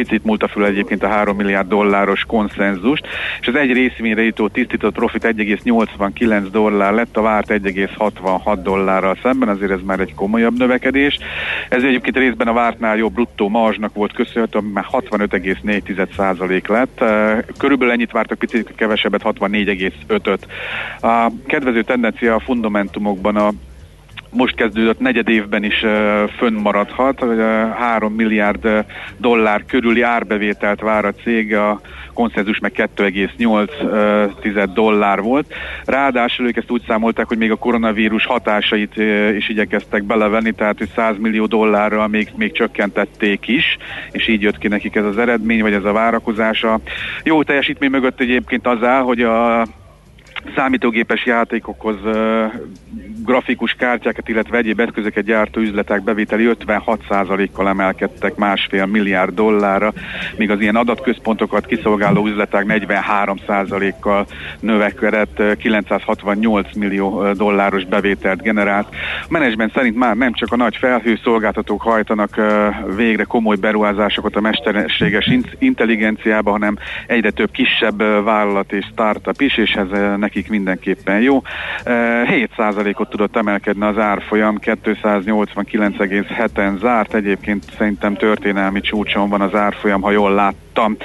[0.00, 3.06] picit múlta föl egyébként a 3 milliárd dolláros konszenzust,
[3.40, 9.48] és az egy részvényre jutó tisztított profit 1,89 dollár lett, a várt 1,66 dollárral szemben,
[9.48, 11.18] azért ez már egy komolyabb növekedés.
[11.68, 17.00] Ez egyébként részben a vártnál jobb bruttó marzsnak volt köszönhető, ami már 65,4% lett.
[17.00, 20.46] Eh, Körülbelül ennyit vártak, picit kevesebbet, 64,5-öt.
[21.00, 23.50] A kedvező tendencia a fundamentumokban a
[24.30, 25.84] most kezdődött negyed évben is
[26.36, 28.84] fönnmaradhat, hogy uh, 3 milliárd
[29.18, 31.80] dollár körüli árbevételt vár a cég, a
[32.14, 35.54] konszenzus meg 2,8 uh, dollár volt.
[35.84, 38.96] Ráadásul ők ezt úgy számolták, hogy még a koronavírus hatásait
[39.36, 43.76] is igyekeztek belevenni, tehát hogy 100 millió dollárral még, még csökkentették is,
[44.12, 46.80] és így jött ki nekik ez az eredmény, vagy ez a várakozása.
[47.24, 49.66] Jó teljesítmény mögött egyébként az áll, hogy a
[50.54, 52.52] számítógépes játékokhoz uh,
[53.24, 59.92] grafikus kártyákat, illetve egyéb eszközöket gyártó üzletek bevételi 56%-kal emelkedtek másfél milliárd dollárra,
[60.36, 64.26] míg az ilyen adatközpontokat kiszolgáló üzletek 43%-kal
[64.60, 68.88] növekedett, uh, 968 millió dolláros bevételt generált.
[69.22, 72.40] A menedzsment szerint már nem csak a nagy felhő szolgáltatók hajtanak
[72.96, 79.56] végre komoly beruházásokat a mesterséges in- intelligenciába, hanem egyre több kisebb vállalat és startup is,
[79.56, 81.36] és ez nekik mindenképpen jó.
[81.36, 81.42] Uh,
[82.56, 90.10] 7%-ot tudott emelkedni az árfolyam, 289,7-en zárt, egyébként szerintem történelmi csúcson van az árfolyam, ha
[90.10, 90.96] jól láttam.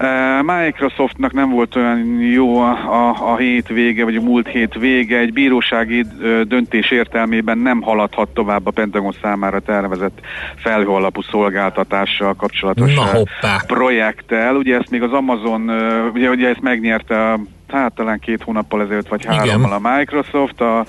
[0.00, 4.74] Uh, Microsoftnak nem volt olyan jó a, a, a hét vége, vagy a múlt hét
[4.74, 10.18] vége, egy bírósági uh, döntés értelmében nem haladhat tovább a Pentagon számára tervezett
[10.56, 13.60] felhő alapú szolgáltatással kapcsolatos Na hoppá.
[13.66, 14.56] projekttel.
[14.56, 15.70] Ugye ezt még az Amazon,
[16.14, 17.40] ugye, ugye ezt megnyerte a
[17.72, 20.84] hát talán két hónappal ezelőtt, vagy hárommal a Microsoft, a,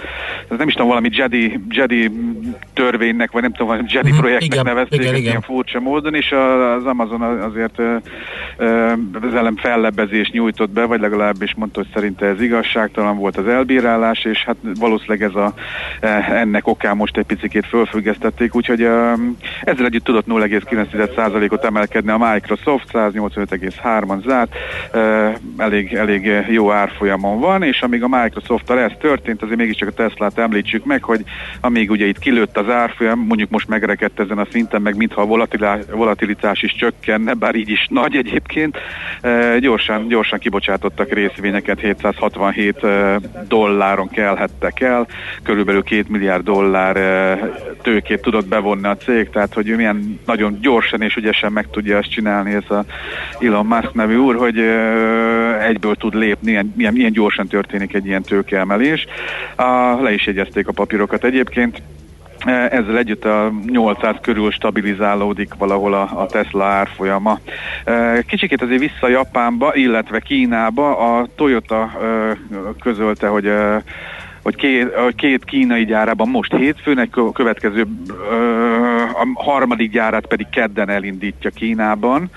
[0.49, 2.11] ez nem is tudom, valami Jedi, Jedi
[2.73, 5.29] törvénynek, vagy nem tudom, valami Jedi Mhm, projektnek igen, nevezték, igen, igen.
[5.29, 6.31] ilyen furcsa módon, és
[6.77, 7.79] az Amazon azért
[9.21, 14.25] az ellen fellebbezést nyújtott be, vagy legalábbis mondta, hogy szerinte ez igazságtalan volt az elbírálás,
[14.25, 15.53] és hát valószínűleg ez a,
[15.99, 18.81] eh, ennek okán most egy picit fölfüggesztették, úgyhogy
[19.61, 24.55] ezzel együtt tudott 0,9%-ot emelkedni a Microsoft, 185,3-an zárt,
[25.57, 30.37] elég, elég jó árfolyamon van, és amíg a Microsoft-tal ez történt, azért mégiscsak a Teslát
[30.37, 31.23] említsük meg, hogy
[31.61, 35.47] amíg ugye itt kilőtt az árfolyam, mondjuk most megrekedt ezen a szinten, meg mintha a
[35.91, 38.77] volatilitás is csökkenne, bár így is nagy egyébként,
[39.59, 42.85] gyorsan, gyorsan kibocsátottak részvényeket, 767
[43.47, 45.07] dolláron kelhettek el,
[45.43, 46.97] körülbelül 2 milliárd dollár
[47.81, 52.09] tőkét tudott bevonni a cég, tehát hogy milyen nagyon gyorsan és ügyesen meg tudja ezt
[52.09, 52.85] csinálni ez a
[53.39, 54.59] Elon Musk nevű úr, hogy
[55.59, 59.05] egyből tud lépni, ilyen, ilyen, ilyen gyorsan történik egy ilyen tőkeemelés.
[60.01, 61.81] Le is jegyezték a papírokat egyébként,
[62.45, 67.39] ezzel együtt a 800 körül stabilizálódik valahol a, a Tesla árfolyama.
[68.27, 70.97] Kicsikét azért vissza Japánba, illetve Kínába.
[70.97, 71.91] A Toyota
[72.79, 73.51] közölte, hogy
[74.43, 77.85] hogy két, két kínai gyárában most hétfőn, egy következő
[79.13, 82.29] a harmadik gyárát pedig kedden elindítja Kínában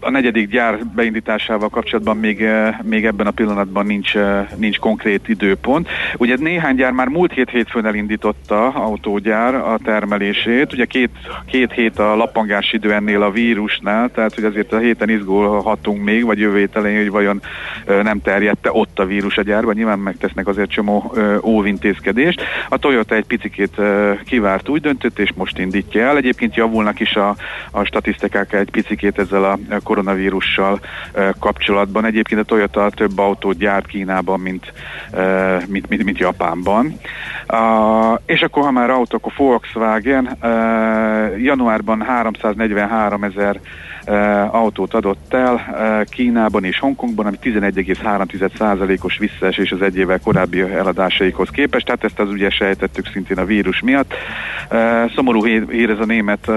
[0.00, 5.28] a negyedik gyár beindításával kapcsolatban még, eh, még ebben a pillanatban nincs, eh, nincs konkrét
[5.28, 5.88] időpont.
[6.16, 11.10] Ugye néhány gyár már múlt hét hétfőn elindította autógyár a termelését, ugye két,
[11.46, 16.24] két hét a lappangás idő ennél a vírusnál, tehát hogy azért a héten izgulhatunk még,
[16.24, 17.42] vagy jövő elején, hogy vajon
[17.86, 22.42] eh, nem terjedte ott a vírus a gyárban, nyilván megtesznek azért csomó óvintézkedést.
[22.68, 23.80] A Toyota egy picikét
[24.24, 26.16] kivárt úgy döntött, és most indítja el.
[26.16, 27.36] Egyébként javulnak is a,
[27.70, 30.80] a statisztikák egy picikét ezzel a koronavírussal
[31.40, 32.04] kapcsolatban.
[32.04, 34.72] Egyébként a Toyota több autót gyárt Kínában, mint,
[35.66, 36.98] mint, mint, mint Japánban.
[38.26, 40.36] És akkor, ha már autó, akkor Volkswagen
[41.38, 43.60] januárban 343 ezer
[44.50, 51.86] autót adott el Kínában és Hongkongban, ami 11,3%-os visszaesés az egy évvel korábbi eladásaikhoz képest,
[51.86, 54.14] tehát ezt az ugye sejtettük szintén a vírus miatt.
[55.14, 56.50] Szomorú hír ez a német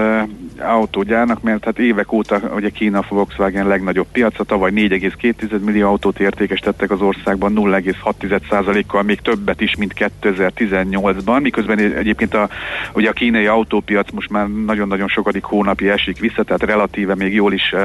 [0.60, 6.90] autógyárnak, mert hát évek óta ugye Kína Volkswagen legnagyobb piaca, tavaly 4,2 millió autót értékesítettek
[6.90, 12.48] az országban 0,6%-kal, még többet is, mint 2018-ban, miközben egyébként a,
[12.94, 17.52] ugye a kínai autópiac most már nagyon-nagyon sokadik hónapja esik vissza, tehát relatíve még jól
[17.52, 17.84] is uh,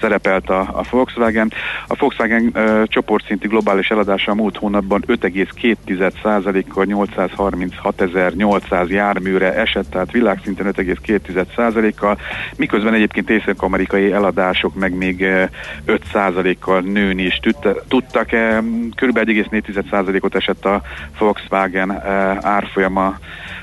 [0.00, 1.52] szerepelt a, a Volkswagen.
[1.86, 10.72] A Volkswagen uh, csoportszintű globális eladása a múlt hónapban 5,2%-kal 836.800 járműre esett, tehát világszinten
[10.76, 12.01] 5,2%-kal,
[12.56, 15.26] miközben egyébként észak-amerikai eladások meg még
[15.86, 17.40] 5%-kal nőni is
[17.88, 18.28] tudtak.
[18.96, 20.82] Körülbelül 1,4%-ot esett a
[21.18, 21.90] Volkswagen
[22.42, 23.18] árfolyama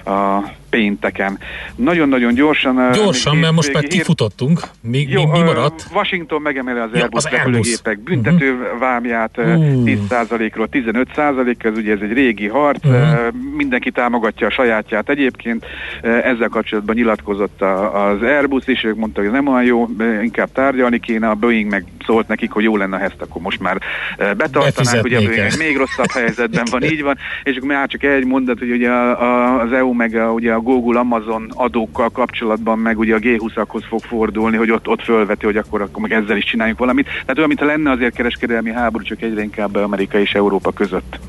[0.06, 1.39] a pénteken.
[1.76, 2.91] Nagyon-nagyon gyorsan...
[2.91, 4.61] Gyorsan, mert most már kifutottunk.
[4.82, 5.88] Mi, jó, mi, mi maradt?
[5.93, 8.80] Washington megemeli az Airbus ja, repülőgépek büntető uh-huh.
[8.80, 9.45] vámját uh.
[9.45, 13.34] 10%-ról 15%-ra, ez ugye ez egy régi harc, uh-huh.
[13.55, 15.65] mindenki támogatja a sajátját egyébként,
[16.01, 17.61] ezzel kapcsolatban nyilatkozott
[17.93, 19.88] az Airbus is, ők mondtak, hogy nem olyan jó,
[20.22, 23.59] inkább tárgyalni kéne, a Boeing meg szólt nekik, hogy jó lenne, ha ezt akkor most
[23.59, 23.78] már
[24.17, 28.26] betartanák, ugye a Boeing még rosszabb helyzetben van, így van, és akkor már csak egy
[28.26, 33.16] mondat, hogy ugye az EU meg a, ugye a Google, Amazon adókkal kapcsolatban meg ugye
[33.16, 36.80] a G20-akhoz fog fordulni, hogy ott, ott fölveti, hogy akkor, akkor meg ezzel is csináljunk
[36.80, 37.05] valamit.
[37.05, 41.20] Tehát olyan, mintha lenne azért kereskedelmi háború, csak egyre inkább Amerika és Európa között.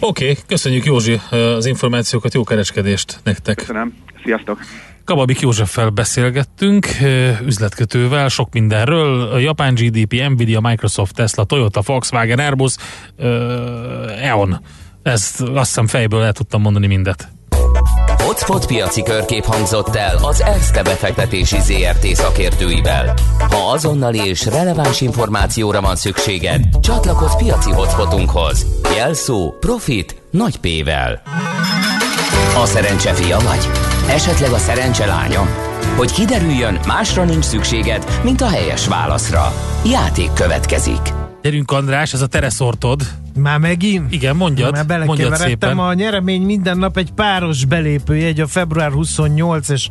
[0.00, 3.56] Oké, okay, köszönjük Józsi az információkat, jó kereskedést nektek.
[3.56, 3.94] Köszönöm,
[4.24, 4.58] sziasztok!
[5.04, 6.86] Kababik Józseffel beszélgettünk,
[7.44, 12.76] üzletkötővel, sok mindenről, a Japán GDP, Nvidia, Microsoft, Tesla, Toyota, Volkswagen, Airbus,
[14.22, 14.60] EON.
[15.02, 17.28] Ezt azt hiszem fejből el tudtam mondani mindet.
[18.24, 23.14] Hotspot piaci körkép hangzott el az ESZTE befektetési ZRT szakértőivel.
[23.38, 28.66] Ha azonnali és releváns információra van szükséged, csatlakozz piaci hotspotunkhoz.
[28.96, 31.22] Jelszó Profit nagy P-vel.
[32.62, 33.68] A szerencse fia vagy?
[34.08, 35.46] Esetleg a szerencse lánya?
[35.96, 39.52] Hogy kiderüljön, másra nincs szükséged, mint a helyes válaszra.
[39.84, 41.12] Játék következik.
[41.42, 43.02] Gyerünk András, ez a tereszortod.
[43.38, 44.12] Már megint?
[44.12, 44.72] Igen, mondjad.
[44.72, 49.88] Már belekeveredtem a nyeremény minden nap egy páros belépőjegy a február 28 és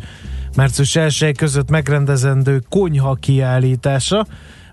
[0.56, 4.26] március 1 között megrendezendő konyha kiállítása.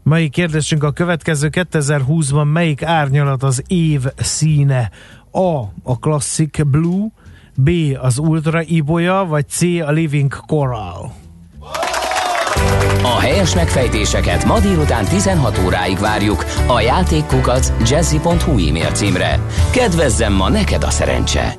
[0.02, 4.90] Mai kérdésünk a következő 2020-ban melyik árnyalat az év színe?
[5.32, 5.58] A.
[5.82, 7.06] A Classic Blue,
[7.54, 7.70] B.
[8.00, 9.62] Az Ultra Iboya, vagy C.
[9.62, 11.12] A Living Coral?
[13.03, 19.38] A helyes megfejtéseket ma délután 16 óráig várjuk a játékkukac jazzy.hu e-mail címre.
[19.70, 21.55] Kedvezzem ma neked a szerencse!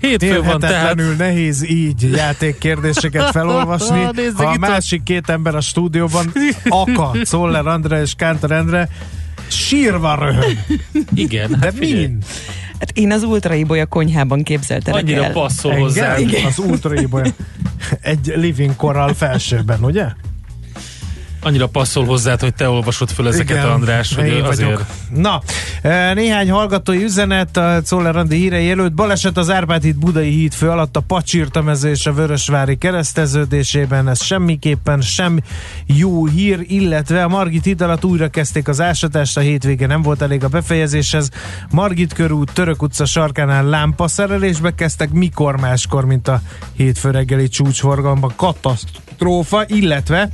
[0.00, 1.16] Hétfő van tehát.
[1.18, 4.06] nehéz így játékkérdéseket felolvasni.
[4.34, 6.32] ha a másik két ember a stúdióban
[6.68, 8.88] akad, Szoller Endre és Kántor Endre,
[9.48, 10.56] sírva röhög.
[11.14, 11.50] Igen.
[11.50, 12.24] De hát mind.
[12.78, 15.32] Hát én az ultraibolya konyhában képzeltelek Annyira el.
[15.32, 16.16] passzol hozzá.
[16.46, 17.32] Az ultraibolya.
[18.00, 20.06] Egy living korral felsőben, ugye?
[21.42, 24.70] Annyira passzol hozzá, hogy te olvasod föl ezeket, Igen, András, hogy én azért...
[24.70, 24.86] vagyok.
[25.14, 25.42] Na,
[25.82, 28.92] e, néhány hallgatói üzenet a Czoller Andi hírei előtt.
[28.92, 34.08] Baleset az Árpád híd Budai híd fő alatt a Pacsirta mező és a Vörösvári kereszteződésében.
[34.08, 35.40] Ez semmiképpen sem
[35.86, 40.22] jó hír, illetve a Margit híd alatt újra kezdték az ásatást, a hétvége nem volt
[40.22, 41.30] elég a befejezéshez.
[41.70, 46.40] Margit körút, Török utca sarkánál lámpaszerelésbe kezdtek, mikor máskor, mint a
[46.76, 48.32] hétfő reggeli csúcsforgalomban.
[48.36, 50.30] Katasztrófa, illetve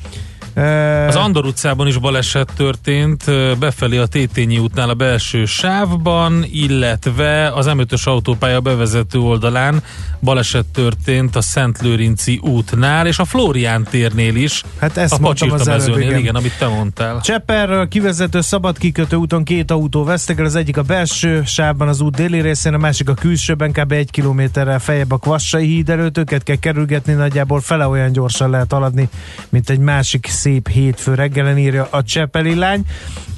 [1.09, 3.25] Az Andor utcában is baleset történt,
[3.59, 9.83] befelé a Tétényi útnál a belső sávban, illetve az M5-ös autópálya bevezető oldalán
[10.21, 15.51] baleset történt a Szent Lőrinci útnál, és a Flórián térnél is, Hát ezt a mondtam
[15.51, 16.19] az előbb, igen.
[16.19, 17.21] igen, amit te mondtál.
[17.21, 22.01] Cseperről kivezető szabad kikötő úton két autó vesztek el, az egyik a belső sávban az
[22.01, 23.93] út déli részén, a másik a külsőben, kb.
[23.93, 28.73] egy kilométerrel feljebb a Kvassai híd előtt, őket kell kerülgetni, nagyjából fele olyan gyorsan lehet
[28.73, 29.09] haladni,
[29.49, 32.85] mint egy másik szép hétfő reggelen írja a Csepeli lány.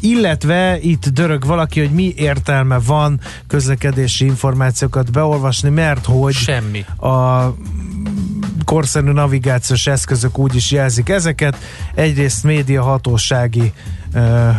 [0.00, 6.84] Illetve itt dörög valaki, hogy mi értelme van közlekedési információkat beolvasni, mert hogy Semmi.
[7.00, 7.54] a
[8.64, 11.56] korszerű navigációs eszközök úgy is jelzik ezeket.
[11.94, 13.72] Egyrészt média hatósági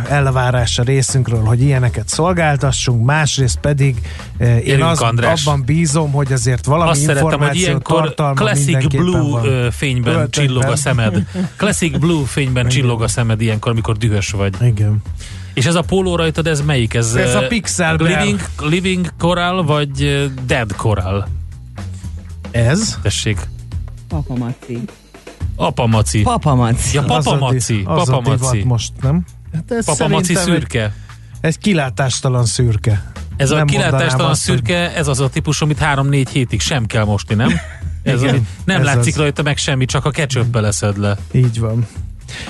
[0.08, 3.96] elvárása részünkről, hogy ilyeneket szolgáltassunk, másrészt pedig
[4.64, 5.46] én az, András.
[5.46, 9.70] abban bízom, hogy azért valami Azt szeretem, hogy információ ilyenkor Classic Blue van.
[9.70, 10.30] fényben Öltönyben.
[10.30, 11.26] csillog a szemed.
[11.56, 14.54] Classic Blue fényben csillog a szemed ilyenkor, amikor dühös vagy.
[14.62, 15.02] Igen.
[15.54, 16.94] És ez a póló rajtad, ez melyik?
[16.94, 17.96] Ez, Ez a Pixel.
[17.96, 19.90] Living, living Coral, vagy
[20.46, 21.28] Dead Coral?
[22.50, 22.98] Ez?
[23.02, 23.48] Tessék.
[24.08, 24.82] Papamaci.
[25.56, 26.22] Apamaci.
[26.22, 26.94] Papamaci.
[26.96, 27.82] Ja, papamaci.
[27.82, 28.62] Papamaci.
[28.64, 29.24] most, nem?
[29.54, 30.92] Hát ez szerintem egy- szürke.
[31.40, 33.12] Egy kilátástalan szürke.
[33.36, 36.86] Ez a Nem kilátástalan mondanám azt, szürke, ez az a típus, amit 3-4 hétig sem
[36.86, 37.50] kell mosni, nem?
[38.02, 39.18] Ez Igen, nem ez látszik az.
[39.20, 41.16] rajta meg semmi, csak a ketchup leszed le.
[41.32, 41.86] Így van.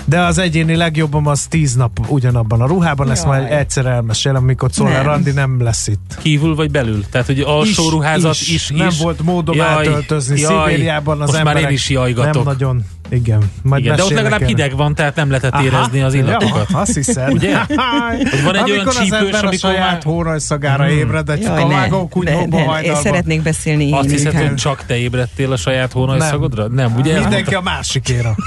[0.05, 3.39] De az egyéni legjobbom az tíz nap ugyanabban a ruhában, ezt Jaj.
[3.41, 5.05] majd egyszer elmesélem, amikor Czoller Nem.
[5.05, 6.19] Randi nem lesz itt.
[6.23, 7.05] Kívül vagy belül?
[7.11, 8.41] Tehát, hogy alsó Is, ruházat is.
[8.49, 8.79] is, is.
[8.79, 10.41] Nem volt módom Jaj, átöltözni.
[10.41, 12.35] jaj, Szibériában az most emberek már én is jajgatok.
[12.35, 12.85] nem nagyon.
[13.13, 14.47] Igen, majd Igen, de ott legalább erre.
[14.47, 15.63] hideg van, tehát nem lehetett Aha.
[15.63, 16.67] érezni az illatokat.
[16.71, 17.33] Ja, azt hiszed.
[17.33, 17.57] Ugye?
[17.59, 20.97] Hogy van egy amikor olyan az csípős, ember a amikor saját már- hónajszagára Hmm.
[20.97, 24.85] ébred, egy Jaj, ne, kavágó ne, kunyhóba ne, én szeretnék beszélni Azt hiszed, hogy csak
[24.87, 26.69] te ébredtél a saját hónajszagodra?
[26.69, 27.21] Nem, ugye?
[27.21, 28.35] Mindenki a másikéra.